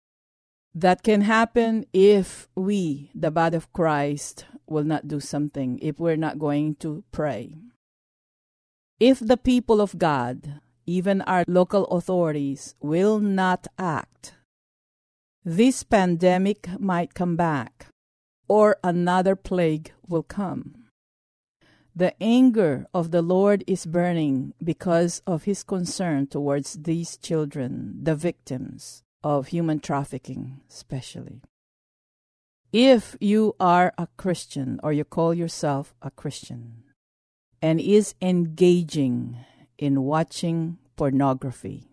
That 0.74 1.04
can 1.04 1.20
happen 1.20 1.84
if 1.92 2.48
we, 2.56 3.10
the 3.14 3.30
body 3.30 3.56
of 3.56 3.72
Christ, 3.72 4.46
will 4.66 4.82
not 4.82 5.06
do 5.06 5.20
something, 5.20 5.78
if 5.80 6.00
we're 6.00 6.16
not 6.16 6.40
going 6.40 6.76
to 6.76 7.04
pray. 7.12 7.54
If 9.00 9.18
the 9.18 9.36
people 9.36 9.80
of 9.80 9.98
God, 9.98 10.60
even 10.86 11.20
our 11.22 11.44
local 11.48 11.84
authorities, 11.86 12.76
will 12.80 13.18
not 13.18 13.66
act, 13.76 14.34
this 15.44 15.82
pandemic 15.82 16.68
might 16.78 17.12
come 17.12 17.34
back, 17.34 17.88
or 18.46 18.76
another 18.84 19.34
plague 19.34 19.92
will 20.08 20.22
come. 20.22 20.84
The 21.96 22.14
anger 22.22 22.86
of 22.94 23.10
the 23.10 23.22
Lord 23.22 23.64
is 23.66 23.84
burning 23.84 24.54
because 24.62 25.22
of 25.26 25.44
his 25.44 25.64
concern 25.64 26.28
towards 26.28 26.74
these 26.74 27.16
children, 27.16 27.98
the 28.00 28.14
victims 28.14 29.02
of 29.24 29.48
human 29.48 29.80
trafficking, 29.80 30.60
especially. 30.70 31.42
If 32.72 33.16
you 33.20 33.54
are 33.58 33.92
a 33.98 34.08
Christian 34.16 34.78
or 34.82 34.92
you 34.92 35.04
call 35.04 35.34
yourself 35.34 35.94
a 36.00 36.10
Christian 36.10 36.83
and 37.64 37.80
is 37.80 38.14
engaging 38.20 39.38
in 39.78 40.02
watching 40.02 40.76
pornography 40.96 41.88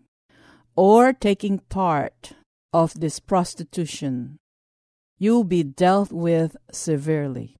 or 0.76 1.14
taking 1.14 1.60
part 1.70 2.34
of 2.74 3.00
this 3.00 3.18
prostitution, 3.18 4.36
you'll 5.18 5.44
be 5.44 5.62
dealt 5.62 6.12
with 6.12 6.58
severely 6.70 7.56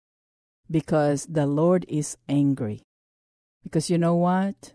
because 0.71 1.25
the 1.25 1.47
Lord 1.47 1.87
is 1.89 2.19
angry. 2.29 2.83
Because 3.65 3.89
you 3.89 3.97
know 3.97 4.17
what? 4.17 4.75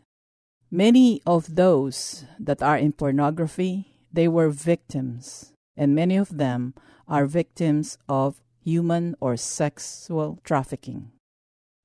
Many 0.72 1.22
of 1.28 1.54
those 1.54 2.26
that 2.40 2.64
are 2.64 2.78
in 2.78 2.92
pornography, 2.92 4.02
they 4.12 4.28
were 4.28 4.50
victims, 4.50 5.54
and 5.76 5.94
many 5.94 6.18
of 6.18 6.38
them 6.40 6.74
are 7.08 7.28
victims 7.28 8.00
of 8.10 8.42
human 8.64 9.16
or 9.22 9.38
sexual 9.38 10.40
trafficking. 10.44 11.12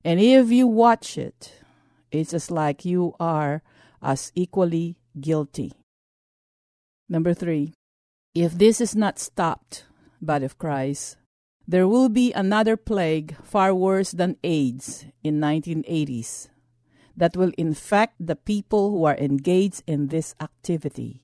And 0.03 0.19
if 0.19 0.51
you 0.51 0.67
watch 0.67 1.17
it, 1.17 1.53
it's 2.11 2.31
just 2.31 2.51
like 2.51 2.85
you 2.85 3.15
are 3.19 3.63
as 4.01 4.31
equally 4.35 4.97
guilty. 5.19 5.71
Number 7.07 7.33
three, 7.33 7.73
if 8.35 8.53
this 8.53 8.81
is 8.81 8.95
not 8.95 9.19
stopped, 9.19 9.85
body 10.21 10.45
of 10.45 10.57
Christ, 10.57 11.17
there 11.67 11.87
will 11.87 12.09
be 12.09 12.33
another 12.33 12.75
plague 12.75 13.37
far 13.43 13.73
worse 13.73 14.11
than 14.11 14.37
AIDS 14.43 15.05
in 15.23 15.39
1980s 15.39 16.49
that 17.15 17.37
will 17.37 17.51
infect 17.57 18.15
the 18.19 18.35
people 18.35 18.91
who 18.91 19.05
are 19.05 19.15
engaged 19.17 19.83
in 19.87 20.07
this 20.07 20.35
activity. 20.41 21.23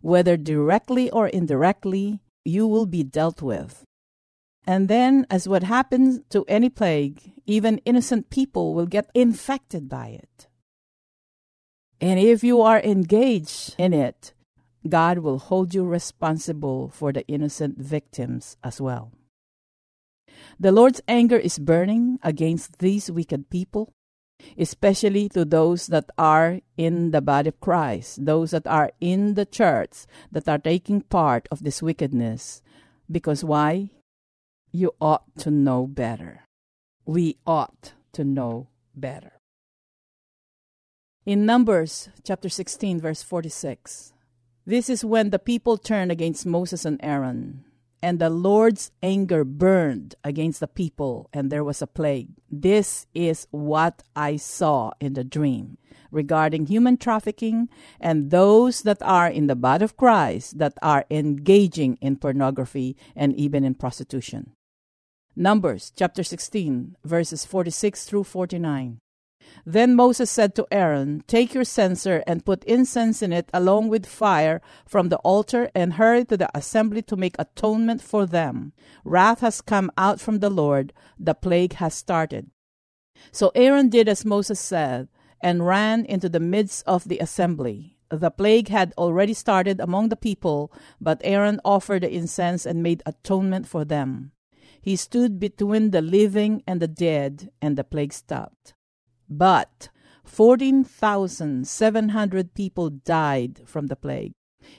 Whether 0.00 0.36
directly 0.36 1.10
or 1.10 1.28
indirectly, 1.28 2.20
you 2.44 2.66
will 2.66 2.86
be 2.86 3.02
dealt 3.02 3.42
with. 3.42 3.84
And 4.66 4.88
then, 4.88 5.26
as 5.30 5.48
what 5.48 5.62
happens 5.62 6.20
to 6.30 6.44
any 6.46 6.68
plague, 6.68 7.32
even 7.46 7.78
innocent 7.84 8.30
people 8.30 8.74
will 8.74 8.86
get 8.86 9.10
infected 9.14 9.88
by 9.88 10.08
it. 10.08 10.46
And 12.00 12.20
if 12.20 12.44
you 12.44 12.60
are 12.62 12.80
engaged 12.80 13.74
in 13.78 13.92
it, 13.92 14.34
God 14.88 15.18
will 15.18 15.38
hold 15.38 15.74
you 15.74 15.84
responsible 15.84 16.88
for 16.90 17.12
the 17.12 17.26
innocent 17.26 17.78
victims 17.78 18.56
as 18.62 18.80
well. 18.80 19.12
The 20.60 20.72
Lord's 20.72 21.00
anger 21.08 21.36
is 21.36 21.58
burning 21.58 22.18
against 22.22 22.78
these 22.78 23.10
wicked 23.10 23.50
people, 23.50 23.92
especially 24.56 25.28
to 25.30 25.44
those 25.44 25.88
that 25.88 26.10
are 26.16 26.60
in 26.76 27.10
the 27.10 27.20
body 27.20 27.48
of 27.48 27.60
Christ, 27.60 28.24
those 28.24 28.52
that 28.52 28.66
are 28.66 28.92
in 29.00 29.34
the 29.34 29.46
church 29.46 30.06
that 30.30 30.48
are 30.48 30.58
taking 30.58 31.00
part 31.00 31.48
of 31.50 31.64
this 31.64 31.82
wickedness. 31.82 32.62
Because 33.10 33.42
why? 33.42 33.90
You 34.70 34.94
ought 35.00 35.24
to 35.38 35.50
know 35.50 35.86
better. 35.86 36.44
We 37.06 37.38
ought 37.46 37.94
to 38.12 38.22
know 38.22 38.68
better. 38.94 39.32
In 41.24 41.46
Numbers 41.46 42.10
chapter 42.22 42.50
16, 42.50 43.00
verse 43.00 43.22
46, 43.22 44.12
this 44.66 44.90
is 44.90 45.04
when 45.04 45.30
the 45.30 45.38
people 45.38 45.78
turned 45.78 46.12
against 46.12 46.44
Moses 46.44 46.84
and 46.84 47.00
Aaron, 47.02 47.64
and 48.02 48.18
the 48.18 48.28
Lord's 48.28 48.90
anger 49.02 49.42
burned 49.42 50.14
against 50.22 50.60
the 50.60 50.68
people, 50.68 51.30
and 51.32 51.50
there 51.50 51.64
was 51.64 51.80
a 51.80 51.86
plague. 51.86 52.28
This 52.50 53.06
is 53.14 53.46
what 53.50 54.02
I 54.14 54.36
saw 54.36 54.92
in 55.00 55.14
the 55.14 55.24
dream 55.24 55.78
regarding 56.10 56.66
human 56.66 56.96
trafficking 56.96 57.68
and 58.00 58.30
those 58.30 58.82
that 58.82 59.02
are 59.02 59.28
in 59.28 59.46
the 59.46 59.56
body 59.56 59.84
of 59.84 59.96
Christ 59.96 60.58
that 60.58 60.74
are 60.82 61.04
engaging 61.10 61.96
in 62.00 62.16
pornography 62.16 62.96
and 63.16 63.34
even 63.34 63.64
in 63.64 63.74
prostitution. 63.74 64.52
Numbers 65.40 65.92
chapter 65.94 66.24
16, 66.24 66.96
verses 67.04 67.44
46 67.44 68.06
through 68.06 68.24
49. 68.24 68.98
Then 69.64 69.94
Moses 69.94 70.32
said 70.32 70.56
to 70.56 70.66
Aaron, 70.72 71.22
Take 71.28 71.54
your 71.54 71.62
censer 71.62 72.24
and 72.26 72.44
put 72.44 72.64
incense 72.64 73.22
in 73.22 73.32
it 73.32 73.48
along 73.54 73.86
with 73.86 74.04
fire 74.04 74.60
from 74.84 75.10
the 75.10 75.18
altar 75.18 75.70
and 75.76 75.92
hurry 75.92 76.24
to 76.24 76.36
the 76.36 76.50
assembly 76.58 77.02
to 77.02 77.14
make 77.16 77.36
atonement 77.38 78.02
for 78.02 78.26
them. 78.26 78.72
Wrath 79.04 79.38
has 79.38 79.60
come 79.60 79.92
out 79.96 80.18
from 80.18 80.40
the 80.40 80.50
Lord, 80.50 80.92
the 81.20 81.34
plague 81.34 81.74
has 81.74 81.94
started. 81.94 82.50
So 83.30 83.52
Aaron 83.54 83.90
did 83.90 84.08
as 84.08 84.24
Moses 84.24 84.58
said 84.58 85.06
and 85.40 85.64
ran 85.64 86.04
into 86.04 86.28
the 86.28 86.40
midst 86.40 86.82
of 86.84 87.06
the 87.06 87.20
assembly. 87.20 87.96
The 88.10 88.32
plague 88.32 88.70
had 88.70 88.92
already 88.98 89.34
started 89.34 89.78
among 89.78 90.08
the 90.08 90.16
people, 90.16 90.72
but 91.00 91.20
Aaron 91.22 91.60
offered 91.64 92.02
the 92.02 92.12
incense 92.12 92.66
and 92.66 92.82
made 92.82 93.04
atonement 93.06 93.68
for 93.68 93.84
them. 93.84 94.32
He 94.88 94.96
stood 94.96 95.38
between 95.38 95.90
the 95.90 96.00
living 96.00 96.62
and 96.66 96.80
the 96.80 96.88
dead, 96.88 97.50
and 97.60 97.76
the 97.76 97.84
plague 97.84 98.14
stopped. 98.14 98.72
But 99.28 99.90
14,700 100.24 102.54
people 102.54 102.88
died 102.88 103.60
from 103.66 103.88
the 103.88 103.96
plague, 103.96 104.32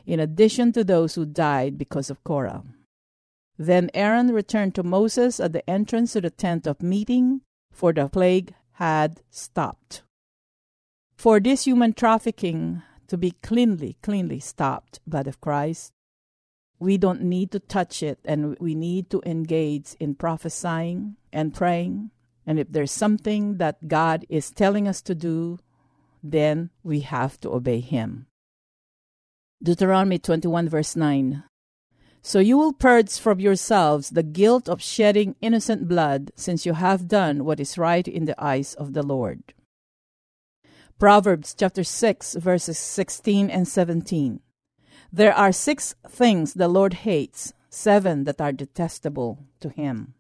in 0.08 0.20
addition 0.20 0.72
to 0.72 0.84
those 0.84 1.14
who 1.14 1.28
died 1.28 1.78
because 1.78 2.10
of 2.10 2.24
Korah. 2.24 2.64
Then 3.60 3.92
Aaron 3.94 4.34
returned 4.34 4.74
to 4.74 4.82
Moses 4.82 5.40
at 5.40 5.54
the 5.54 5.70
entrance 5.70 6.14
to 6.14 6.22
the 6.22 6.32
tent 6.32 6.66
of 6.66 6.82
meeting, 6.82 7.42
for 7.72 7.94
the 7.94 8.10
plague 8.10 8.56
had 8.82 9.22
stopped. 9.30 10.02
For 11.18 11.40
this 11.40 11.66
human 11.66 11.94
trafficking 11.94 12.82
to 13.10 13.16
be 13.16 13.36
cleanly, 13.44 13.96
cleanly 14.02 14.40
stopped, 14.40 15.02
blood 15.06 15.28
of 15.28 15.40
Christ, 15.40 15.94
we 16.80 16.98
don't 16.98 17.22
need 17.22 17.52
to 17.52 17.60
touch 17.60 18.02
it 18.02 18.20
and 18.26 18.58
we 18.60 18.74
need 18.74 19.10
to 19.10 19.22
engage 19.26 19.96
in 20.00 20.16
prophesying 20.16 21.16
and 21.32 21.54
praying 21.54 22.12
and 22.50 22.58
if 22.58 22.72
there's 22.72 22.92
something 22.92 23.58
that 23.58 23.88
God 23.88 24.26
is 24.28 24.50
telling 24.50 24.88
us 24.88 25.04
to 25.04 25.14
do, 25.14 25.60
then 26.24 26.72
we 26.82 27.02
have 27.02 27.40
to 27.42 27.54
obey 27.54 27.80
Him. 27.80 28.26
Deuteronomy 29.62 30.18
21, 30.18 30.68
verse 30.68 30.96
9. 30.96 31.44
So 32.24 32.40
you 32.40 32.58
will 32.58 32.74
purge 32.74 33.20
from 33.20 33.40
yourselves 33.40 34.10
the 34.10 34.24
guilt 34.24 34.68
of 34.68 34.82
shedding 34.82 35.36
innocent 35.42 35.88
blood, 35.88 36.32
since 36.36 36.66
you 36.66 36.74
have 36.74 37.08
done 37.08 37.46
what 37.46 37.60
is 37.60 37.78
right 37.78 38.08
in 38.08 38.26
the 38.26 38.42
eyes 38.44 38.74
of 38.74 38.94
the 38.94 39.04
Lord. 39.04 39.54
Proverbs 40.98 41.54
chapter 41.54 41.84
6, 41.84 42.34
verses 42.34 42.80
16 42.80 43.52
and 43.52 43.68
17. 43.68 44.40
There 45.12 45.34
are 45.34 45.52
six 45.52 45.96
things 46.08 46.54
the 46.54 46.68
Lord 46.68 46.94
hates, 47.06 47.54
seven 47.70 48.26
that 48.26 48.40
are 48.40 48.52
detestable 48.52 49.40
to 49.60 49.70
him 49.70 50.14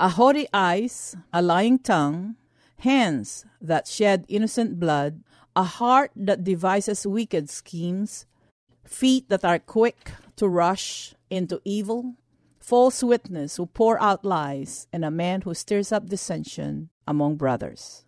a 0.00 0.08
haughty 0.08 0.46
eyes, 0.54 1.14
a 1.30 1.42
lying 1.42 1.78
tongue, 1.78 2.34
hands 2.78 3.44
that 3.60 3.86
shed 3.86 4.24
innocent 4.28 4.80
blood, 4.80 5.22
a 5.54 5.62
heart 5.62 6.10
that 6.16 6.42
devises 6.42 7.06
wicked 7.06 7.50
schemes, 7.50 8.24
feet 8.82 9.28
that 9.28 9.44
are 9.44 9.58
quick 9.58 10.12
to 10.36 10.48
rush 10.48 11.14
into 11.28 11.60
evil, 11.66 12.14
false 12.58 13.02
witness 13.02 13.56
who 13.56 13.66
pour 13.66 14.00
out 14.00 14.24
lies, 14.24 14.86
and 14.90 15.04
a 15.04 15.10
man 15.10 15.42
who 15.42 15.52
stirs 15.52 15.92
up 15.92 16.06
dissension 16.06 16.88
among 17.06 17.36
brothers. 17.36 18.06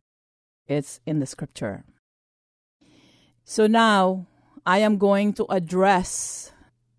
It's 0.67 1.01
in 1.05 1.21
the 1.21 1.27
scripture. 1.27 1.85
So 3.45 3.67
now 3.67 4.27
I 4.65 4.79
am 4.79 4.97
going 4.97 5.33
to 5.35 5.47
address 5.51 6.53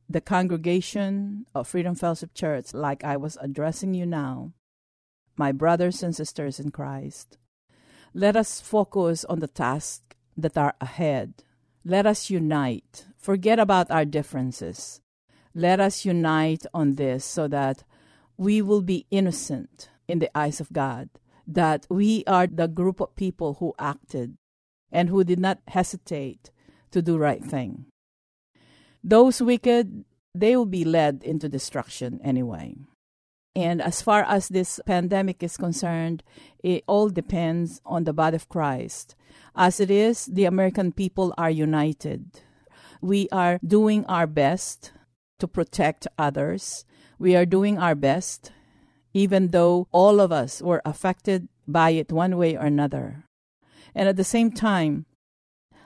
the 0.10 0.20
congregation 0.20 1.46
of 1.55 1.65
Freedom 1.65 1.96
Fellowship 1.96 2.34
Church 2.34 2.74
like 2.74 3.05
I 3.05 3.15
was 3.15 3.38
addressing 3.39 3.93
you 3.93 4.05
now 4.05 4.51
my 5.38 5.51
brothers 5.51 6.03
and 6.03 6.15
sisters 6.15 6.60
in 6.60 6.72
Christ. 6.72 7.38
Let 8.13 8.36
us 8.36 8.62
focus 8.62 9.25
on 9.25 9.39
the 9.39 9.48
tasks 9.48 10.15
that 10.38 10.58
are 10.58 10.75
ahead. 10.82 11.43
Let 11.86 12.05
us 12.05 12.29
unite. 12.29 13.08
Forget 13.17 13.60
about 13.60 13.89
our 13.89 14.05
differences. 14.05 15.01
Let 15.55 15.79
us 15.79 16.05
unite 16.05 16.65
on 16.74 16.96
this 16.96 17.24
so 17.24 17.48
that 17.48 17.84
we 18.38 18.62
will 18.62 18.82
be 18.82 19.08
innocent 19.10 19.89
in 20.08 20.20
the 20.20 20.38
eyes 20.38 20.60
of 20.60 20.74
God, 20.74 21.10
that 21.48 21.88
we 21.89 22.24
are 22.27 22.46
the 22.46 22.67
group 22.67 23.00
of 23.00 23.15
people 23.15 23.55
who 23.55 23.74
acted 23.79 24.38
and 24.91 25.10
who 25.10 25.24
did 25.24 25.39
not 25.39 25.60
hesitate 25.70 26.51
to 26.94 27.02
do 27.02 27.18
right 27.18 27.44
thing. 27.44 27.86
Those 29.04 29.42
wicked, 29.42 30.06
they 30.34 30.56
will 30.56 30.66
be 30.66 30.86
led 30.86 31.24
into 31.24 31.50
destruction 31.50 32.22
anyway. 32.24 32.76
And 33.56 33.82
as 33.82 34.02
far 34.02 34.24
as 34.24 34.48
this 34.48 34.80
pandemic 34.86 35.44
is 35.44 35.58
concerned, 35.58 36.24
it 36.64 36.84
all 36.88 37.10
depends 37.10 37.82
on 37.86 38.06
the 38.06 38.14
body 38.14 38.36
of 38.36 38.50
Christ. 38.50 39.16
As 39.56 39.80
it 39.80 39.92
is, 39.92 40.26
the 40.26 40.46
American 40.46 40.92
people 40.92 41.34
are 41.38 41.52
united. 41.52 42.42
We 43.02 43.28
are 43.32 43.60
doing 43.66 44.06
our 44.06 44.26
best 44.26 44.92
to 45.40 45.48
protect 45.48 46.08
others. 46.18 46.86
We 47.20 47.36
are 47.36 47.46
doing 47.46 47.78
our 47.78 47.94
best, 47.94 48.52
even 49.14 49.50
though 49.50 49.88
all 49.92 50.20
of 50.20 50.32
us 50.32 50.62
were 50.62 50.82
affected 50.86 51.48
by 51.68 51.92
it 51.92 52.12
one 52.12 52.38
way 52.38 52.56
or 52.56 52.66
another. 52.66 53.26
And 53.94 54.10
at 54.10 54.16
the 54.16 54.24
same 54.24 54.52
time, 54.52 55.06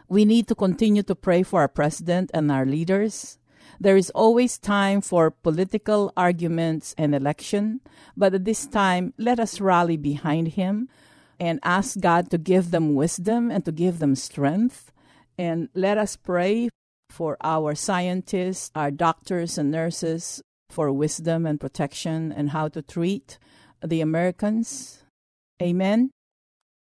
we 0.09 0.25
need 0.25 0.47
to 0.47 0.55
continue 0.55 1.03
to 1.03 1.15
pray 1.15 1.43
for 1.43 1.61
our 1.61 1.67
president 1.67 2.31
and 2.33 2.51
our 2.51 2.65
leaders. 2.65 3.37
There 3.79 3.97
is 3.97 4.09
always 4.11 4.57
time 4.57 5.01
for 5.01 5.29
political 5.29 6.11
arguments 6.17 6.95
and 6.97 7.13
election, 7.13 7.81
but 8.15 8.33
at 8.33 8.45
this 8.45 8.65
time, 8.65 9.13
let 9.17 9.39
us 9.39 9.61
rally 9.61 9.97
behind 9.97 10.49
him 10.49 10.89
and 11.39 11.59
ask 11.63 11.99
God 11.99 12.31
to 12.31 12.37
give 12.37 12.71
them 12.71 12.95
wisdom 12.95 13.51
and 13.51 13.63
to 13.65 13.71
give 13.71 13.99
them 13.99 14.15
strength. 14.15 14.91
And 15.37 15.69
let 15.75 15.97
us 15.97 16.15
pray 16.15 16.69
for 17.09 17.37
our 17.41 17.75
scientists, 17.75 18.71
our 18.73 18.89
doctors 18.89 19.57
and 19.57 19.69
nurses 19.69 20.41
for 20.69 20.91
wisdom 20.91 21.45
and 21.45 21.59
protection 21.59 22.31
and 22.31 22.49
how 22.49 22.67
to 22.69 22.81
treat 22.81 23.37
the 23.85 24.01
Americans. 24.01 25.03
Amen. 25.61 26.11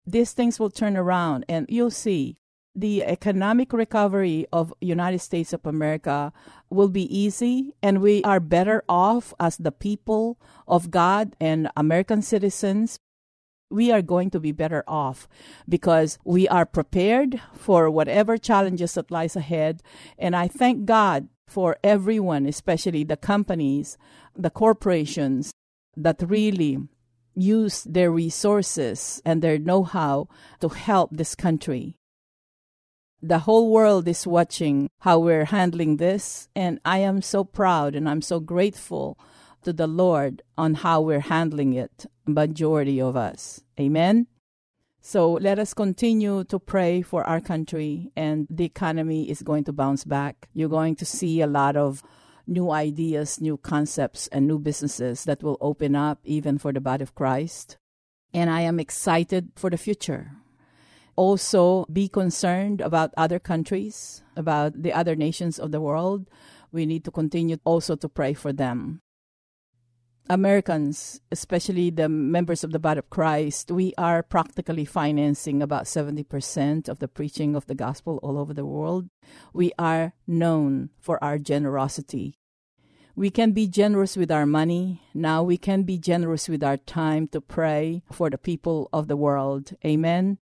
These 0.06 0.32
things 0.32 0.60
will 0.60 0.70
turn 0.70 0.96
around 0.96 1.46
and 1.50 1.66
you'll 1.68 1.92
see 1.92 2.38
the 2.78 3.04
economic 3.04 3.74
recovery 3.74 4.46
of 4.54 4.72
United 4.80 5.18
States 5.18 5.52
of 5.52 5.66
America 5.66 6.32
will 6.70 6.90
be 6.90 7.10
easy 7.10 7.74
and 7.82 8.02
we 8.02 8.24
are 8.24 8.40
better 8.40 8.84
off 8.88 9.34
as 9.40 9.58
the 9.58 9.72
people 9.72 10.38
of 10.68 10.92
God 10.92 11.36
and 11.42 11.70
American 11.76 12.22
citizens. 12.22 13.00
We 13.72 13.92
are 13.92 14.04
going 14.04 14.30
to 14.30 14.40
be 14.40 14.52
better 14.52 14.84
off 14.88 15.28
because 15.68 16.20
we 16.24 16.48
are 16.50 16.68
prepared 16.68 17.42
for 17.52 17.90
whatever 17.90 18.38
challenges 18.38 18.94
that 18.94 19.10
lies 19.10 19.36
ahead. 19.36 19.82
And 20.20 20.36
i 20.36 20.48
thank 20.48 20.86
god 20.86 21.28
for 21.48 21.78
everyone 21.84 22.46
especially 22.46 23.04
the 23.04 23.18
companies 23.18 23.98
the 24.36 24.52
corporations 24.52 25.52
that 25.96 26.22
really 26.22 26.78
use 27.34 27.84
their 27.84 28.12
resources 28.12 29.22
and 29.26 29.42
their 29.42 29.58
know-how 29.58 30.28
to 30.60 30.70
help 30.70 31.10
this 31.12 31.34
country 31.34 31.96
the 33.22 33.40
whole 33.40 33.72
world 33.72 34.08
is 34.08 34.28
watching 34.28 34.90
how 35.00 35.18
we're 35.18 35.46
handling 35.46 35.98
this 35.98 36.50
and 36.56 36.80
i 36.86 37.00
am 37.00 37.22
so 37.22 37.44
proud 37.44 37.96
and 37.96 38.08
i'm 38.08 38.22
so 38.22 38.40
grateful 38.40 39.18
to 39.68 39.74
the 39.74 39.86
Lord 39.86 40.44
on 40.58 40.76
how 40.76 41.02
we're 41.02 41.20
handling 41.20 41.74
it, 41.74 42.06
majority 42.26 43.02
of 43.02 43.18
us. 43.18 43.60
Amen. 43.78 44.28
So 45.02 45.34
let 45.34 45.60
us 45.60 45.74
continue 45.74 46.46
to 46.46 46.58
pray 46.58 47.02
for 47.02 47.26
our 47.26 47.42
country, 47.42 48.10
and 48.16 48.48
the 48.50 48.64
economy 48.64 49.30
is 49.30 49.42
going 49.42 49.66
to 49.66 49.74
bounce 49.74 50.06
back. 50.06 50.48
You're 50.54 50.70
going 50.70 50.96
to 50.96 51.06
see 51.06 51.42
a 51.42 51.48
lot 51.48 51.76
of 51.76 52.02
new 52.48 52.72
ideas, 52.72 53.42
new 53.42 53.58
concepts, 53.58 54.28
and 54.28 54.48
new 54.48 54.58
businesses 54.58 55.26
that 55.26 55.44
will 55.44 55.58
open 55.60 55.98
up 55.98 56.20
even 56.24 56.58
for 56.58 56.72
the 56.72 56.80
body 56.80 57.04
of 57.04 57.14
Christ. 57.14 57.76
And 58.34 58.50
I 58.50 58.62
am 58.62 58.80
excited 58.80 59.52
for 59.58 59.70
the 59.70 59.78
future. 59.78 60.32
Also, 61.18 61.84
be 61.92 62.08
concerned 62.08 62.80
about 62.80 63.14
other 63.18 63.40
countries, 63.40 64.24
about 64.38 64.82
the 64.82 64.94
other 64.94 65.16
nations 65.16 65.60
of 65.60 65.72
the 65.72 65.82
world. 65.82 66.30
We 66.72 66.86
need 66.86 67.04
to 67.06 67.12
continue 67.12 67.58
also 67.66 67.98
to 67.98 68.08
pray 68.08 68.34
for 68.34 68.54
them. 68.54 69.02
Americans, 70.30 71.22
especially 71.32 71.90
the 71.90 72.10
members 72.10 72.64
of 72.64 72.72
the 72.72 72.80
body 72.80 73.00
of 73.00 73.10
Christ, 73.10 73.72
we 73.72 73.94
are 73.98 74.22
practically 74.22 74.84
financing 74.84 75.62
about 75.62 75.86
70% 75.86 76.90
of 76.90 77.00
the 77.00 77.08
preaching 77.08 77.56
of 77.56 77.66
the 77.68 77.76
gospel 77.76 78.20
all 78.22 78.38
over 78.38 78.54
the 78.54 78.66
world. 78.66 79.10
We 79.54 79.72
are 79.80 80.14
known 80.28 80.90
for 81.00 81.24
our 81.24 81.38
generosity. 81.38 82.38
We 83.16 83.30
can 83.30 83.54
be 83.54 83.68
generous 83.68 84.18
with 84.18 84.30
our 84.30 84.46
money. 84.46 85.02
Now 85.14 85.44
we 85.44 85.58
can 85.58 85.84
be 85.84 85.98
generous 85.98 86.50
with 86.50 86.62
our 86.62 86.78
time 86.78 87.28
to 87.30 87.42
pray 87.42 88.04
for 88.12 88.30
the 88.30 88.38
people 88.38 88.90
of 88.92 89.08
the 89.08 89.18
world. 89.18 89.74
Amen. 89.86 90.40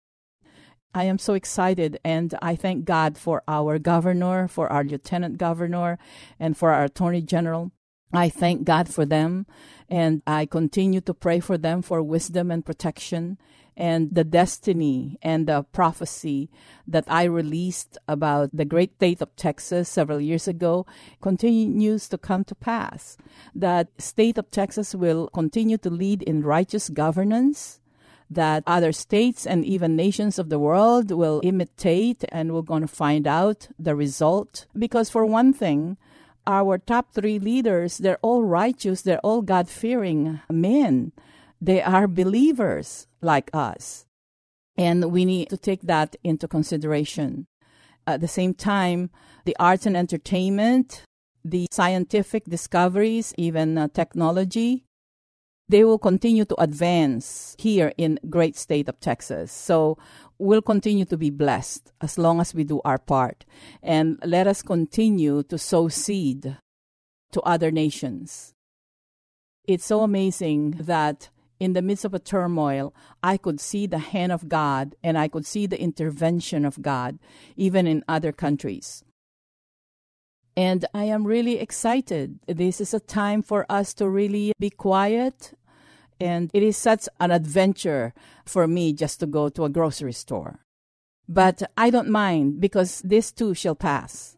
I 0.93 1.03
am 1.03 1.19
so 1.19 1.33
excited 1.33 1.99
and 2.03 2.33
I 2.41 2.55
thank 2.55 2.85
God 2.85 3.17
for 3.17 3.43
our 3.47 3.77
governor, 3.77 4.47
for 4.47 4.71
our 4.71 4.83
lieutenant 4.83 5.37
governor, 5.37 5.99
and 6.39 6.57
for 6.57 6.71
our 6.71 6.85
attorney 6.85 7.21
general. 7.21 7.71
I 8.11 8.29
thank 8.29 8.63
God 8.63 8.89
for 8.89 9.05
them 9.05 9.45
and 9.87 10.23
I 10.25 10.47
continue 10.47 11.01
to 11.01 11.13
pray 11.13 11.39
for 11.39 11.57
them 11.57 11.83
for 11.83 12.01
wisdom 12.01 12.49
and 12.49 12.65
protection 12.65 13.37
and 13.77 14.13
the 14.13 14.23
destiny 14.23 15.17
and 15.21 15.47
the 15.47 15.63
prophecy 15.63 16.49
that 16.87 17.05
I 17.07 17.23
released 17.23 17.97
about 18.07 18.49
the 18.51 18.65
great 18.65 18.95
state 18.95 19.21
of 19.21 19.35
Texas 19.35 19.87
several 19.87 20.19
years 20.19 20.47
ago 20.47 20.85
continues 21.21 22.09
to 22.09 22.17
come 22.17 22.43
to 22.45 22.55
pass. 22.55 23.15
That 23.55 23.89
state 23.97 24.37
of 24.37 24.51
Texas 24.51 24.93
will 24.93 25.27
continue 25.27 25.77
to 25.77 25.89
lead 25.89 26.23
in 26.23 26.43
righteous 26.43 26.89
governance 26.89 27.79
that 28.29 28.63
other 28.67 28.91
states 28.91 29.47
and 29.47 29.65
even 29.65 29.95
nations 29.95 30.37
of 30.37 30.49
the 30.49 30.59
world 30.59 31.11
will 31.11 31.41
imitate 31.43 32.23
and 32.29 32.53
we're 32.53 32.61
going 32.61 32.81
to 32.81 32.87
find 32.87 33.25
out 33.25 33.69
the 33.79 33.95
result 33.95 34.67
because 34.77 35.09
for 35.09 35.25
one 35.25 35.51
thing 35.51 35.97
our 36.49 36.79
top 36.79 37.13
three 37.13 37.37
leaders, 37.37 37.99
they're 37.99 38.17
all 38.21 38.43
righteous, 38.43 39.03
they're 39.03 39.19
all 39.19 39.41
God 39.43 39.69
fearing 39.69 40.39
men. 40.49 41.11
They 41.61 41.81
are 41.81 42.07
believers 42.07 43.07
like 43.21 43.51
us. 43.53 44.05
And 44.75 45.11
we 45.11 45.25
need 45.25 45.49
to 45.49 45.57
take 45.57 45.81
that 45.83 46.15
into 46.23 46.47
consideration. 46.47 47.45
At 48.07 48.21
the 48.21 48.27
same 48.27 48.55
time, 48.55 49.11
the 49.45 49.55
arts 49.59 49.85
and 49.85 49.95
entertainment, 49.95 51.03
the 51.45 51.67
scientific 51.71 52.45
discoveries, 52.45 53.33
even 53.37 53.77
uh, 53.77 53.89
technology, 53.93 54.85
they 55.69 55.83
will 55.83 55.99
continue 55.99 56.43
to 56.45 56.59
advance 56.59 57.55
here 57.59 57.93
in 57.95 58.19
great 58.29 58.57
state 58.57 58.89
of 58.89 58.99
Texas. 58.99 59.51
So 59.51 59.97
we'll 60.39 60.63
continue 60.63 61.05
to 61.05 61.17
be 61.17 61.29
blessed 61.29 61.93
as 62.01 62.17
long 62.17 62.41
as 62.41 62.55
we 62.55 62.63
do 62.63 62.81
our 62.83 62.97
part. 62.97 63.45
And 63.83 64.19
let 64.25 64.47
us 64.47 64.63
continue 64.63 65.43
to 65.43 65.57
sow 65.57 65.87
seed 65.87 66.57
to 67.31 67.41
other 67.41 67.69
nations. 67.69 68.55
It's 69.65 69.85
so 69.85 70.01
amazing 70.01 70.71
that 70.71 71.29
in 71.59 71.73
the 71.73 71.81
midst 71.83 72.05
of 72.05 72.15
a 72.15 72.19
turmoil, 72.19 72.95
I 73.21 73.37
could 73.37 73.59
see 73.59 73.85
the 73.85 73.99
hand 73.99 74.31
of 74.31 74.49
God 74.49 74.95
and 75.03 75.17
I 75.17 75.27
could 75.27 75.45
see 75.45 75.67
the 75.67 75.79
intervention 75.79 76.65
of 76.65 76.81
God, 76.81 77.19
even 77.55 77.85
in 77.85 78.03
other 78.07 78.31
countries. 78.31 79.03
And 80.59 80.83
I 80.93 81.05
am 81.05 81.25
really 81.25 81.57
excited. 81.57 82.37
This 82.45 82.81
is 82.81 82.93
a 82.93 82.99
time 82.99 83.41
for 83.41 83.65
us 83.69 83.93
to 83.93 84.09
really 84.09 84.51
be 84.59 84.69
quiet 84.69 85.53
and 86.19 86.51
it 86.53 86.61
is 86.61 86.75
such 86.75 87.07
an 87.21 87.31
adventure 87.31 88.13
for 88.45 88.67
me 88.67 88.91
just 88.91 89.21
to 89.21 89.25
go 89.25 89.47
to 89.47 89.63
a 89.63 89.69
grocery 89.69 90.11
store. 90.11 90.59
But 91.29 91.63
I 91.77 91.89
don't 91.89 92.09
mind 92.09 92.59
because 92.59 93.01
this 93.05 93.31
too 93.31 93.53
shall 93.53 93.73
pass. 93.73 94.35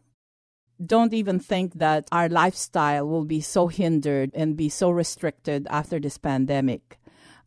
Don't 0.78 1.12
even 1.12 1.40
think 1.40 1.74
that 1.80 2.06
our 2.12 2.28
lifestyle 2.28 3.08
will 3.08 3.24
be 3.24 3.40
so 3.40 3.66
hindered 3.66 4.30
and 4.32 4.56
be 4.56 4.68
so 4.68 4.90
restricted 4.90 5.66
after 5.70 5.98
this 5.98 6.18
pandemic. 6.18 7.00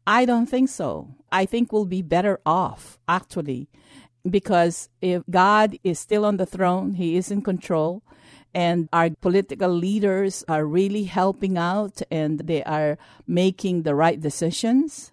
I 0.06 0.26
don't 0.26 0.48
think 0.48 0.68
so. 0.68 1.16
I 1.32 1.46
think 1.46 1.72
we'll 1.72 1.86
be 1.86 2.02
better 2.02 2.42
off, 2.46 3.00
actually, 3.08 3.70
because 4.30 4.90
if 5.02 5.24
God 5.30 5.80
is 5.82 5.98
still 5.98 6.26
on 6.26 6.36
the 6.36 6.46
throne, 6.46 6.96
He 6.96 7.16
is 7.16 7.32
in 7.32 7.42
control, 7.42 8.04
and 8.56 8.88
our 8.94 9.10
political 9.10 9.70
leaders 9.70 10.46
are 10.48 10.66
really 10.66 11.04
helping 11.04 11.58
out 11.58 12.02
and 12.10 12.40
they 12.40 12.64
are 12.64 12.98
making 13.28 13.84
the 13.84 13.94
right 13.94 14.20
decisions. 14.20 15.12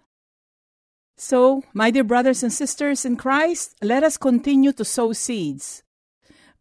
So, 1.17 1.65
my 1.75 1.91
dear 1.91 2.05
brothers 2.05 2.43
and 2.43 2.53
sisters 2.53 3.05
in 3.05 3.17
Christ, 3.17 3.75
let 3.83 4.05
us 4.05 4.17
continue 4.17 4.73
to 4.73 4.85
sow 4.85 5.13
seeds. 5.13 5.83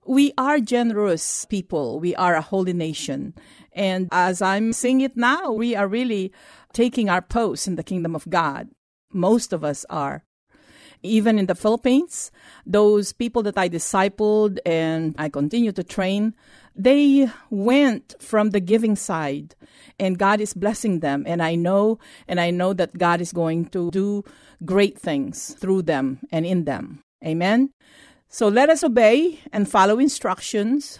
We 0.05 0.33
are 0.37 0.59
generous 0.59 1.45
people. 1.45 1.99
We 1.99 2.15
are 2.15 2.33
a 2.33 2.41
holy 2.41 2.73
nation. 2.73 3.35
And 3.71 4.09
as 4.11 4.41
I'm 4.41 4.73
seeing 4.73 5.01
it 5.01 5.15
now, 5.15 5.51
we 5.51 5.75
are 5.75 5.87
really 5.87 6.33
taking 6.73 7.09
our 7.09 7.21
post 7.21 7.67
in 7.67 7.75
the 7.75 7.83
kingdom 7.83 8.15
of 8.15 8.27
God. 8.27 8.69
Most 9.13 9.53
of 9.53 9.63
us 9.63 9.85
are. 9.89 10.23
Even 11.03 11.39
in 11.39 11.47
the 11.47 11.55
Philippines, 11.55 12.31
those 12.65 13.11
people 13.13 13.43
that 13.43 13.57
I 13.57 13.69
discipled 13.69 14.59
and 14.65 15.15
I 15.17 15.29
continue 15.29 15.71
to 15.71 15.83
train, 15.83 16.35
they 16.75 17.29
went 17.49 18.15
from 18.19 18.51
the 18.51 18.59
giving 18.59 18.95
side 18.95 19.55
and 19.99 20.17
God 20.17 20.39
is 20.41 20.53
blessing 20.53 20.99
them. 20.99 21.23
And 21.27 21.41
I 21.41 21.55
know, 21.55 21.99
and 22.27 22.39
I 22.39 22.51
know 22.51 22.73
that 22.73 22.97
God 22.97 23.21
is 23.21 23.31
going 23.31 23.65
to 23.67 23.91
do 23.91 24.23
great 24.63 24.97
things 24.97 25.55
through 25.55 25.83
them 25.83 26.19
and 26.31 26.45
in 26.45 26.65
them. 26.65 27.03
Amen. 27.25 27.71
So 28.29 28.47
let 28.47 28.69
us 28.69 28.83
obey 28.83 29.39
and 29.51 29.69
follow 29.69 29.99
instructions 29.99 30.99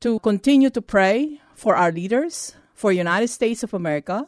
to 0.00 0.20
continue 0.20 0.70
to 0.70 0.82
pray 0.82 1.40
for 1.54 1.74
our 1.74 1.90
leaders, 1.90 2.54
for 2.74 2.92
United 2.92 3.28
States 3.28 3.62
of 3.62 3.74
America, 3.74 4.26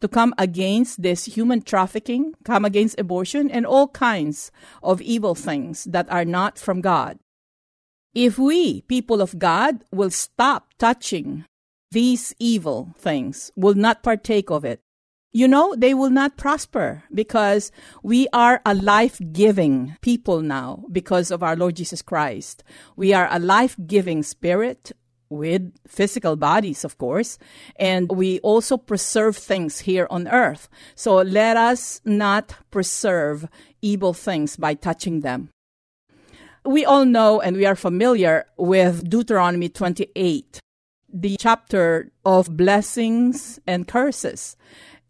to 0.00 0.08
come 0.08 0.34
against 0.38 1.02
this 1.02 1.24
human 1.24 1.62
trafficking, 1.62 2.34
come 2.44 2.64
against 2.64 2.98
abortion, 3.00 3.50
and 3.50 3.66
all 3.66 3.88
kinds 3.88 4.50
of 4.82 5.00
evil 5.00 5.34
things 5.34 5.84
that 5.84 6.10
are 6.10 6.24
not 6.24 6.58
from 6.58 6.80
God. 6.80 7.18
If 8.14 8.38
we, 8.38 8.82
people 8.82 9.20
of 9.20 9.38
God, 9.38 9.84
will 9.92 10.10
stop 10.10 10.72
touching 10.78 11.44
these 11.90 12.34
evil 12.38 12.94
things, 12.98 13.50
will 13.56 13.74
not 13.74 14.02
partake 14.02 14.50
of 14.50 14.64
it, 14.64 14.80
you 15.36 15.46
know, 15.46 15.74
they 15.76 15.92
will 15.92 16.08
not 16.08 16.38
prosper 16.38 17.04
because 17.12 17.70
we 18.02 18.26
are 18.32 18.62
a 18.64 18.72
life 18.72 19.20
giving 19.32 19.94
people 20.00 20.40
now 20.40 20.84
because 20.90 21.30
of 21.30 21.42
our 21.42 21.54
Lord 21.54 21.76
Jesus 21.76 22.00
Christ. 22.00 22.64
We 22.96 23.12
are 23.12 23.28
a 23.30 23.38
life 23.38 23.76
giving 23.86 24.22
spirit 24.22 24.92
with 25.28 25.72
physical 25.86 26.36
bodies, 26.36 26.84
of 26.84 26.98
course, 26.98 27.38
and 27.76 28.10
we 28.10 28.38
also 28.40 28.76
preserve 28.76 29.36
things 29.36 29.80
here 29.80 30.06
on 30.10 30.28
earth. 30.28 30.68
So 30.94 31.16
let 31.16 31.56
us 31.56 32.00
not 32.04 32.54
preserve 32.70 33.48
evil 33.82 34.14
things 34.14 34.56
by 34.56 34.74
touching 34.74 35.20
them. 35.20 35.50
We 36.64 36.84
all 36.84 37.04
know 37.04 37.40
and 37.40 37.56
we 37.56 37.66
are 37.66 37.76
familiar 37.76 38.46
with 38.56 39.08
Deuteronomy 39.08 39.68
28, 39.68 40.60
the 41.12 41.36
chapter 41.38 42.10
of 42.24 42.56
blessings 42.56 43.60
and 43.66 43.86
curses. 43.86 44.56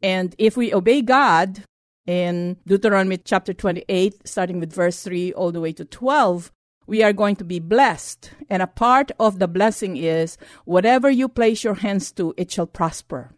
And 0.02 0.34
if 0.38 0.56
we 0.56 0.74
obey 0.74 1.00
God 1.00 1.62
in 2.06 2.58
Deuteronomy 2.66 3.16
chapter 3.18 3.54
28, 3.54 4.28
starting 4.28 4.60
with 4.60 4.72
verse 4.72 5.02
3 5.02 5.32
all 5.32 5.50
the 5.50 5.60
way 5.60 5.72
to 5.72 5.84
12, 5.84 6.52
we 6.86 7.02
are 7.02 7.12
going 7.12 7.36
to 7.36 7.44
be 7.44 7.58
blessed. 7.58 8.30
And 8.48 8.62
a 8.62 8.66
part 8.66 9.10
of 9.18 9.38
the 9.38 9.48
blessing 9.48 9.96
is 9.96 10.38
whatever 10.64 11.10
you 11.10 11.28
place 11.28 11.64
your 11.64 11.74
hands 11.74 12.12
to, 12.12 12.34
it 12.36 12.50
shall 12.50 12.66
prosper. 12.66 13.30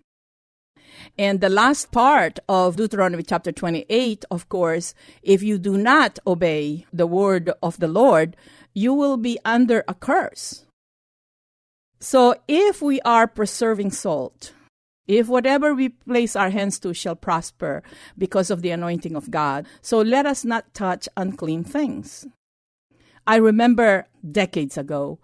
And 1.16 1.40
the 1.40 1.48
last 1.48 1.90
part 1.92 2.38
of 2.48 2.76
Deuteronomy 2.76 3.22
chapter 3.22 3.52
28, 3.52 4.24
of 4.30 4.48
course, 4.48 4.94
if 5.22 5.42
you 5.42 5.58
do 5.58 5.76
not 5.76 6.18
obey 6.26 6.87
the 6.92 7.06
word 7.06 7.50
of 7.62 7.78
the 7.78 7.88
Lord, 7.88 8.37
you 8.74 8.92
will 8.92 9.16
be 9.16 9.38
under 9.44 9.84
a 9.88 9.94
curse. 9.94 10.64
So 12.00 12.37
if 12.46 12.80
we 12.80 13.00
are 13.02 13.26
preserving 13.26 13.90
salt, 13.90 14.52
if 15.08 15.26
whatever 15.26 15.74
we 15.74 15.88
place 15.88 16.37
our 16.37 16.50
hands 16.50 16.78
to 16.80 16.92
shall 16.92 17.16
prosper 17.16 17.82
because 18.16 18.50
of 18.50 18.62
the 18.62 18.70
anointing 18.70 19.16
of 19.16 19.30
God, 19.30 19.66
so 19.80 20.00
let 20.00 20.26
us 20.26 20.44
not 20.44 20.74
touch 20.74 21.08
unclean 21.16 21.64
things. 21.64 22.26
I 23.28 23.36
remember 23.36 24.06
decades 24.24 24.78
ago, 24.78 25.18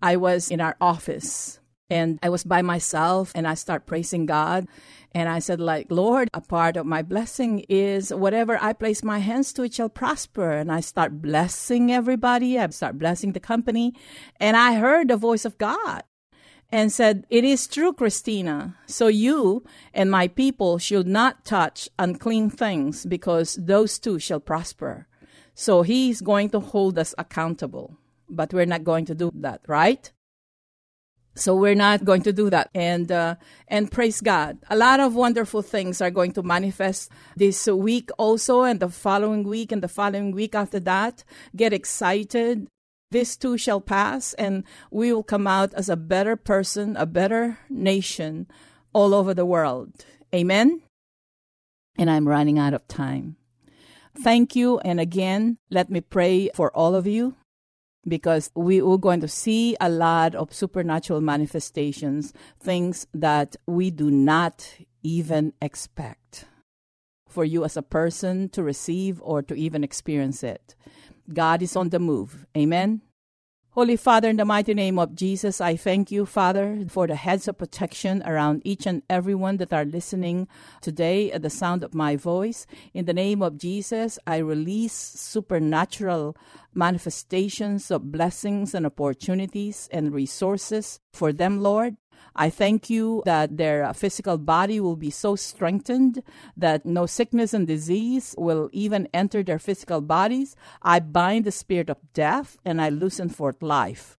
I 0.00 0.16
was 0.16 0.50
in 0.50 0.62
our 0.62 0.74
office 0.80 1.60
and 1.90 2.18
I 2.22 2.30
was 2.30 2.44
by 2.44 2.62
myself 2.62 3.30
and 3.34 3.46
I 3.46 3.52
start 3.52 3.84
praising 3.84 4.24
God. 4.24 4.66
And 5.14 5.28
I 5.28 5.38
said, 5.40 5.60
like, 5.60 5.88
Lord, 5.90 6.30
a 6.32 6.40
part 6.40 6.78
of 6.78 6.86
my 6.86 7.02
blessing 7.02 7.66
is 7.68 8.08
whatever 8.08 8.56
I 8.58 8.72
place 8.72 9.04
my 9.04 9.18
hands 9.18 9.52
to, 9.52 9.64
it 9.64 9.74
shall 9.74 9.90
prosper. 9.90 10.50
And 10.52 10.72
I 10.72 10.80
start 10.80 11.20
blessing 11.20 11.92
everybody. 11.92 12.58
I 12.58 12.66
start 12.68 12.98
blessing 12.98 13.32
the 13.32 13.40
company. 13.40 13.92
And 14.40 14.56
I 14.56 14.76
heard 14.76 15.08
the 15.08 15.18
voice 15.18 15.44
of 15.44 15.58
God 15.58 16.04
and 16.70 16.90
said, 16.90 17.26
It 17.28 17.44
is 17.44 17.66
true, 17.66 17.92
Christina. 17.92 18.78
So 18.86 19.08
you 19.08 19.62
and 19.92 20.10
my 20.10 20.26
people 20.26 20.78
should 20.78 21.06
not 21.06 21.44
touch 21.44 21.90
unclean 21.98 22.48
things 22.48 23.04
because 23.04 23.56
those 23.60 23.98
too 23.98 24.18
shall 24.18 24.40
prosper. 24.40 25.06
So 25.54 25.82
he's 25.82 26.20
going 26.20 26.50
to 26.50 26.60
hold 26.60 26.98
us 26.98 27.14
accountable, 27.18 27.96
but 28.28 28.52
we're 28.52 28.66
not 28.66 28.84
going 28.84 29.04
to 29.06 29.14
do 29.14 29.30
that, 29.34 29.60
right? 29.66 30.10
So 31.34 31.56
we're 31.56 31.74
not 31.74 32.04
going 32.04 32.22
to 32.22 32.32
do 32.32 32.50
that, 32.50 32.68
and 32.74 33.10
uh, 33.10 33.36
and 33.66 33.90
praise 33.90 34.20
God. 34.20 34.58
A 34.68 34.76
lot 34.76 35.00
of 35.00 35.14
wonderful 35.14 35.62
things 35.62 36.02
are 36.02 36.10
going 36.10 36.32
to 36.32 36.42
manifest 36.42 37.10
this 37.36 37.66
week 37.66 38.10
also, 38.18 38.64
and 38.64 38.80
the 38.80 38.90
following 38.90 39.44
week, 39.44 39.72
and 39.72 39.82
the 39.82 39.88
following 39.88 40.32
week 40.32 40.54
after 40.54 40.78
that. 40.80 41.24
Get 41.56 41.72
excited. 41.72 42.68
This 43.10 43.36
too 43.38 43.56
shall 43.56 43.80
pass, 43.80 44.34
and 44.34 44.64
we 44.90 45.12
will 45.12 45.22
come 45.22 45.46
out 45.46 45.72
as 45.72 45.88
a 45.88 45.96
better 45.96 46.36
person, 46.36 46.96
a 46.96 47.06
better 47.06 47.58
nation, 47.70 48.46
all 48.92 49.14
over 49.14 49.32
the 49.32 49.46
world. 49.46 50.04
Amen. 50.34 50.82
And 51.96 52.10
I'm 52.10 52.28
running 52.28 52.58
out 52.58 52.74
of 52.74 52.86
time. 52.88 53.36
Thank 54.14 54.54
you. 54.54 54.78
And 54.80 55.00
again, 55.00 55.58
let 55.70 55.90
me 55.90 56.00
pray 56.00 56.50
for 56.54 56.74
all 56.76 56.94
of 56.94 57.06
you 57.06 57.34
because 58.06 58.50
we 58.54 58.80
are 58.80 58.98
going 58.98 59.20
to 59.20 59.28
see 59.28 59.76
a 59.80 59.88
lot 59.88 60.34
of 60.34 60.52
supernatural 60.52 61.20
manifestations, 61.20 62.32
things 62.60 63.06
that 63.14 63.56
we 63.66 63.90
do 63.90 64.10
not 64.10 64.76
even 65.02 65.52
expect 65.60 66.46
for 67.28 67.44
you 67.44 67.64
as 67.64 67.76
a 67.76 67.82
person 67.82 68.48
to 68.50 68.62
receive 68.62 69.20
or 69.22 69.40
to 69.42 69.54
even 69.54 69.82
experience 69.82 70.42
it. 70.42 70.74
God 71.32 71.62
is 71.62 71.76
on 71.76 71.88
the 71.88 71.98
move. 71.98 72.46
Amen. 72.56 73.00
Holy 73.74 73.96
Father, 73.96 74.28
in 74.28 74.36
the 74.36 74.44
mighty 74.44 74.74
name 74.74 74.98
of 74.98 75.14
Jesus, 75.14 75.58
I 75.58 75.76
thank 75.76 76.10
you, 76.10 76.26
Father, 76.26 76.84
for 76.88 77.06
the 77.06 77.14
heads 77.14 77.48
of 77.48 77.56
protection 77.56 78.22
around 78.26 78.60
each 78.66 78.84
and 78.84 79.02
everyone 79.08 79.56
that 79.56 79.72
are 79.72 79.86
listening 79.86 80.46
today 80.82 81.32
at 81.32 81.40
the 81.40 81.48
sound 81.48 81.82
of 81.82 81.94
my 81.94 82.14
voice. 82.14 82.66
In 82.92 83.06
the 83.06 83.14
name 83.14 83.40
of 83.40 83.56
Jesus, 83.56 84.18
I 84.26 84.36
release 84.36 84.92
supernatural 84.92 86.36
manifestations 86.74 87.90
of 87.90 88.12
blessings 88.12 88.74
and 88.74 88.84
opportunities 88.84 89.88
and 89.90 90.12
resources 90.12 91.00
for 91.14 91.32
them, 91.32 91.62
Lord. 91.62 91.96
I 92.34 92.50
thank 92.50 92.88
you 92.88 93.22
that 93.26 93.56
their 93.56 93.84
uh, 93.84 93.92
physical 93.92 94.38
body 94.38 94.80
will 94.80 94.96
be 94.96 95.10
so 95.10 95.36
strengthened 95.36 96.22
that 96.56 96.86
no 96.86 97.06
sickness 97.06 97.52
and 97.52 97.66
disease 97.66 98.34
will 98.38 98.70
even 98.72 99.08
enter 99.12 99.42
their 99.42 99.58
physical 99.58 100.00
bodies. 100.00 100.56
I 100.82 101.00
bind 101.00 101.44
the 101.44 101.52
spirit 101.52 101.90
of 101.90 101.98
death 102.14 102.56
and 102.64 102.80
I 102.80 102.88
loosen 102.88 103.28
forth 103.28 103.62
life. 103.62 104.18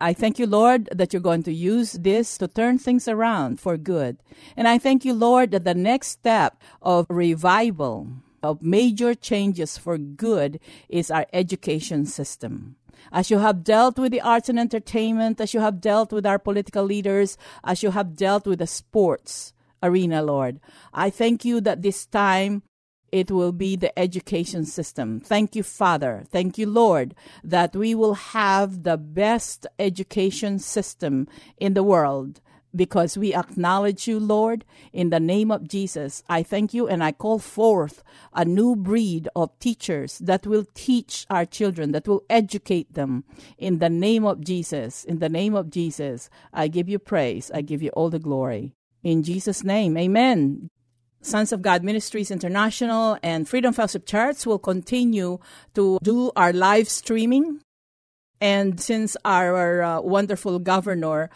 I 0.00 0.12
thank 0.12 0.38
you, 0.38 0.46
Lord, 0.46 0.88
that 0.94 1.12
you're 1.12 1.20
going 1.20 1.42
to 1.42 1.52
use 1.52 1.92
this 1.92 2.38
to 2.38 2.46
turn 2.46 2.78
things 2.78 3.08
around 3.08 3.58
for 3.58 3.76
good. 3.76 4.18
And 4.56 4.68
I 4.68 4.78
thank 4.78 5.04
you, 5.04 5.12
Lord, 5.12 5.50
that 5.50 5.64
the 5.64 5.74
next 5.74 6.08
step 6.08 6.62
of 6.80 7.06
revival, 7.08 8.08
of 8.40 8.62
major 8.62 9.14
changes 9.14 9.76
for 9.76 9.98
good, 9.98 10.60
is 10.88 11.10
our 11.10 11.26
education 11.32 12.06
system 12.06 12.77
as 13.12 13.30
you 13.30 13.38
have 13.38 13.64
dealt 13.64 13.98
with 13.98 14.12
the 14.12 14.20
arts 14.20 14.48
and 14.48 14.58
entertainment, 14.58 15.40
as 15.40 15.54
you 15.54 15.60
have 15.60 15.80
dealt 15.80 16.12
with 16.12 16.26
our 16.26 16.38
political 16.38 16.84
leaders, 16.84 17.36
as 17.64 17.82
you 17.82 17.90
have 17.90 18.16
dealt 18.16 18.46
with 18.46 18.58
the 18.58 18.66
sports 18.66 19.52
arena, 19.82 20.22
Lord. 20.22 20.60
I 20.92 21.10
thank 21.10 21.44
you 21.44 21.60
that 21.62 21.82
this 21.82 22.06
time 22.06 22.62
it 23.10 23.30
will 23.30 23.52
be 23.52 23.76
the 23.76 23.96
education 23.98 24.64
system. 24.64 25.20
Thank 25.20 25.56
you, 25.56 25.62
Father. 25.62 26.24
Thank 26.30 26.58
you, 26.58 26.66
Lord, 26.66 27.14
that 27.42 27.74
we 27.74 27.94
will 27.94 28.14
have 28.14 28.82
the 28.82 28.98
best 28.98 29.66
education 29.78 30.58
system 30.58 31.26
in 31.56 31.74
the 31.74 31.82
world 31.82 32.40
because 32.74 33.16
we 33.16 33.34
acknowledge 33.34 34.06
you, 34.06 34.20
Lord. 34.20 34.64
In 34.92 35.10
the 35.10 35.20
name 35.20 35.50
of 35.50 35.68
Jesus, 35.68 36.22
I 36.28 36.42
thank 36.42 36.74
you 36.74 36.86
and 36.88 37.02
I 37.02 37.12
call 37.12 37.38
forth 37.38 38.02
a 38.32 38.44
new 38.44 38.76
breed 38.76 39.28
of 39.34 39.58
teachers 39.58 40.18
that 40.18 40.46
will 40.46 40.66
teach 40.74 41.26
our 41.30 41.44
children, 41.44 41.92
that 41.92 42.08
will 42.08 42.24
educate 42.28 42.94
them. 42.94 43.24
In 43.56 43.78
the 43.78 43.90
name 43.90 44.24
of 44.24 44.40
Jesus, 44.40 45.04
in 45.04 45.18
the 45.18 45.28
name 45.28 45.54
of 45.54 45.70
Jesus, 45.70 46.30
I 46.52 46.68
give 46.68 46.88
you 46.88 46.98
praise. 46.98 47.50
I 47.52 47.62
give 47.62 47.82
you 47.82 47.90
all 47.90 48.10
the 48.10 48.18
glory. 48.18 48.74
In 49.02 49.22
Jesus' 49.22 49.64
name, 49.64 49.96
amen. 49.96 50.68
Sons 51.20 51.52
of 51.52 51.62
God 51.62 51.82
Ministries 51.82 52.30
International 52.30 53.18
and 53.22 53.48
Freedom 53.48 53.72
Fellowship 53.72 54.06
Church 54.06 54.46
will 54.46 54.58
continue 54.58 55.38
to 55.74 55.98
do 56.02 56.30
our 56.36 56.52
live 56.52 56.88
streaming. 56.88 57.60
And 58.40 58.80
since 58.80 59.16
our 59.24 59.82
uh, 59.82 60.00
wonderful 60.00 60.60
governor 60.60 61.28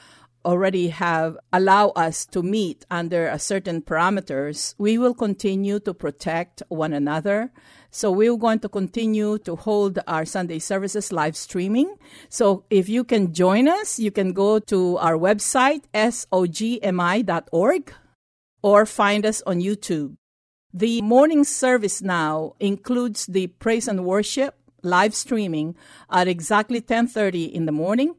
already 0.45 0.89
have 0.89 1.37
allow 1.53 1.89
us 1.91 2.27
to 2.27 2.43
meet 2.43 2.85
under 2.91 3.29
a 3.29 3.39
certain 3.39 3.83
parameters, 3.83 4.75
we 4.79 4.99
will 4.99 5.15
continue 5.15 5.81
to 5.81 5.95
protect 5.95 6.63
one 6.69 6.93
another. 6.93 7.53
So 7.91 8.11
we're 8.11 8.37
going 8.37 8.61
to 8.61 8.69
continue 8.69 9.39
to 9.39 9.57
hold 9.57 9.99
our 10.07 10.25
Sunday 10.25 10.59
services 10.59 11.13
live 11.13 11.37
streaming. 11.37 11.97
So 12.29 12.65
if 12.71 12.89
you 12.89 13.05
can 13.05 13.35
join 13.35 13.69
us, 13.69 13.99
you 13.99 14.11
can 14.11 14.33
go 14.33 14.59
to 14.59 14.97
our 14.99 15.19
website, 15.19 15.83
sogmi.org, 15.95 16.33
or 18.63 18.87
find 18.87 19.27
us 19.27 19.43
on 19.47 19.61
YouTube. 19.61 20.17
The 20.73 21.03
morning 21.03 21.45
service 21.45 22.01
now 22.01 22.55
includes 22.59 23.27
the 23.27 23.49
praise 23.49 23.89
and 23.89 24.07
worship 24.07 24.55
live 24.83 25.15
streaming 25.15 25.77
at 26.11 26.29
exactly 26.29 26.81
10:30 26.81 27.45
in 27.45 27.67
the 27.67 27.73
morning 27.73 28.15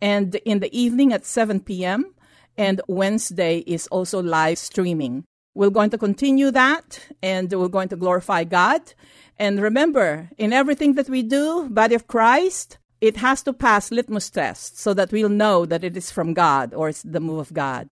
and 0.00 0.34
in 0.44 0.60
the 0.60 0.74
evening 0.76 1.12
at 1.12 1.24
7 1.24 1.60
p.m. 1.60 2.14
And 2.56 2.80
Wednesday 2.88 3.58
is 3.66 3.86
also 3.88 4.22
live 4.22 4.58
streaming. 4.58 5.24
We're 5.54 5.70
going 5.70 5.90
to 5.90 5.98
continue 5.98 6.50
that 6.50 7.00
and 7.22 7.52
we're 7.52 7.68
going 7.68 7.88
to 7.88 7.96
glorify 7.96 8.44
God. 8.44 8.94
And 9.38 9.60
remember, 9.60 10.30
in 10.38 10.52
everything 10.52 10.94
that 10.94 11.08
we 11.08 11.22
do, 11.22 11.68
body 11.68 11.94
of 11.94 12.06
Christ, 12.06 12.78
it 13.00 13.16
has 13.18 13.42
to 13.42 13.52
pass 13.52 13.90
litmus 13.90 14.30
tests 14.30 14.80
so 14.80 14.94
that 14.94 15.12
we'll 15.12 15.28
know 15.28 15.66
that 15.66 15.84
it 15.84 15.96
is 15.96 16.10
from 16.10 16.34
God 16.34 16.74
or 16.74 16.88
it's 16.88 17.02
the 17.02 17.20
move 17.20 17.38
of 17.38 17.52
God. 17.52 17.88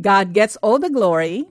God 0.00 0.32
gets 0.32 0.56
all 0.56 0.78
the 0.78 0.90
glory 0.90 1.46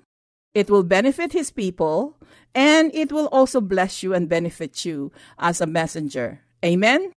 It 0.53 0.69
will 0.69 0.83
benefit 0.83 1.33
his 1.33 1.49
people, 1.49 2.15
and 2.53 2.93
it 2.93 3.11
will 3.11 3.27
also 3.33 3.59
bless 3.59 4.03
you 4.03 4.13
and 4.13 4.29
benefit 4.29 4.85
you 4.85 5.11
as 5.39 5.61
a 5.61 5.65
messenger. 5.65 6.41
Amen. 6.63 7.11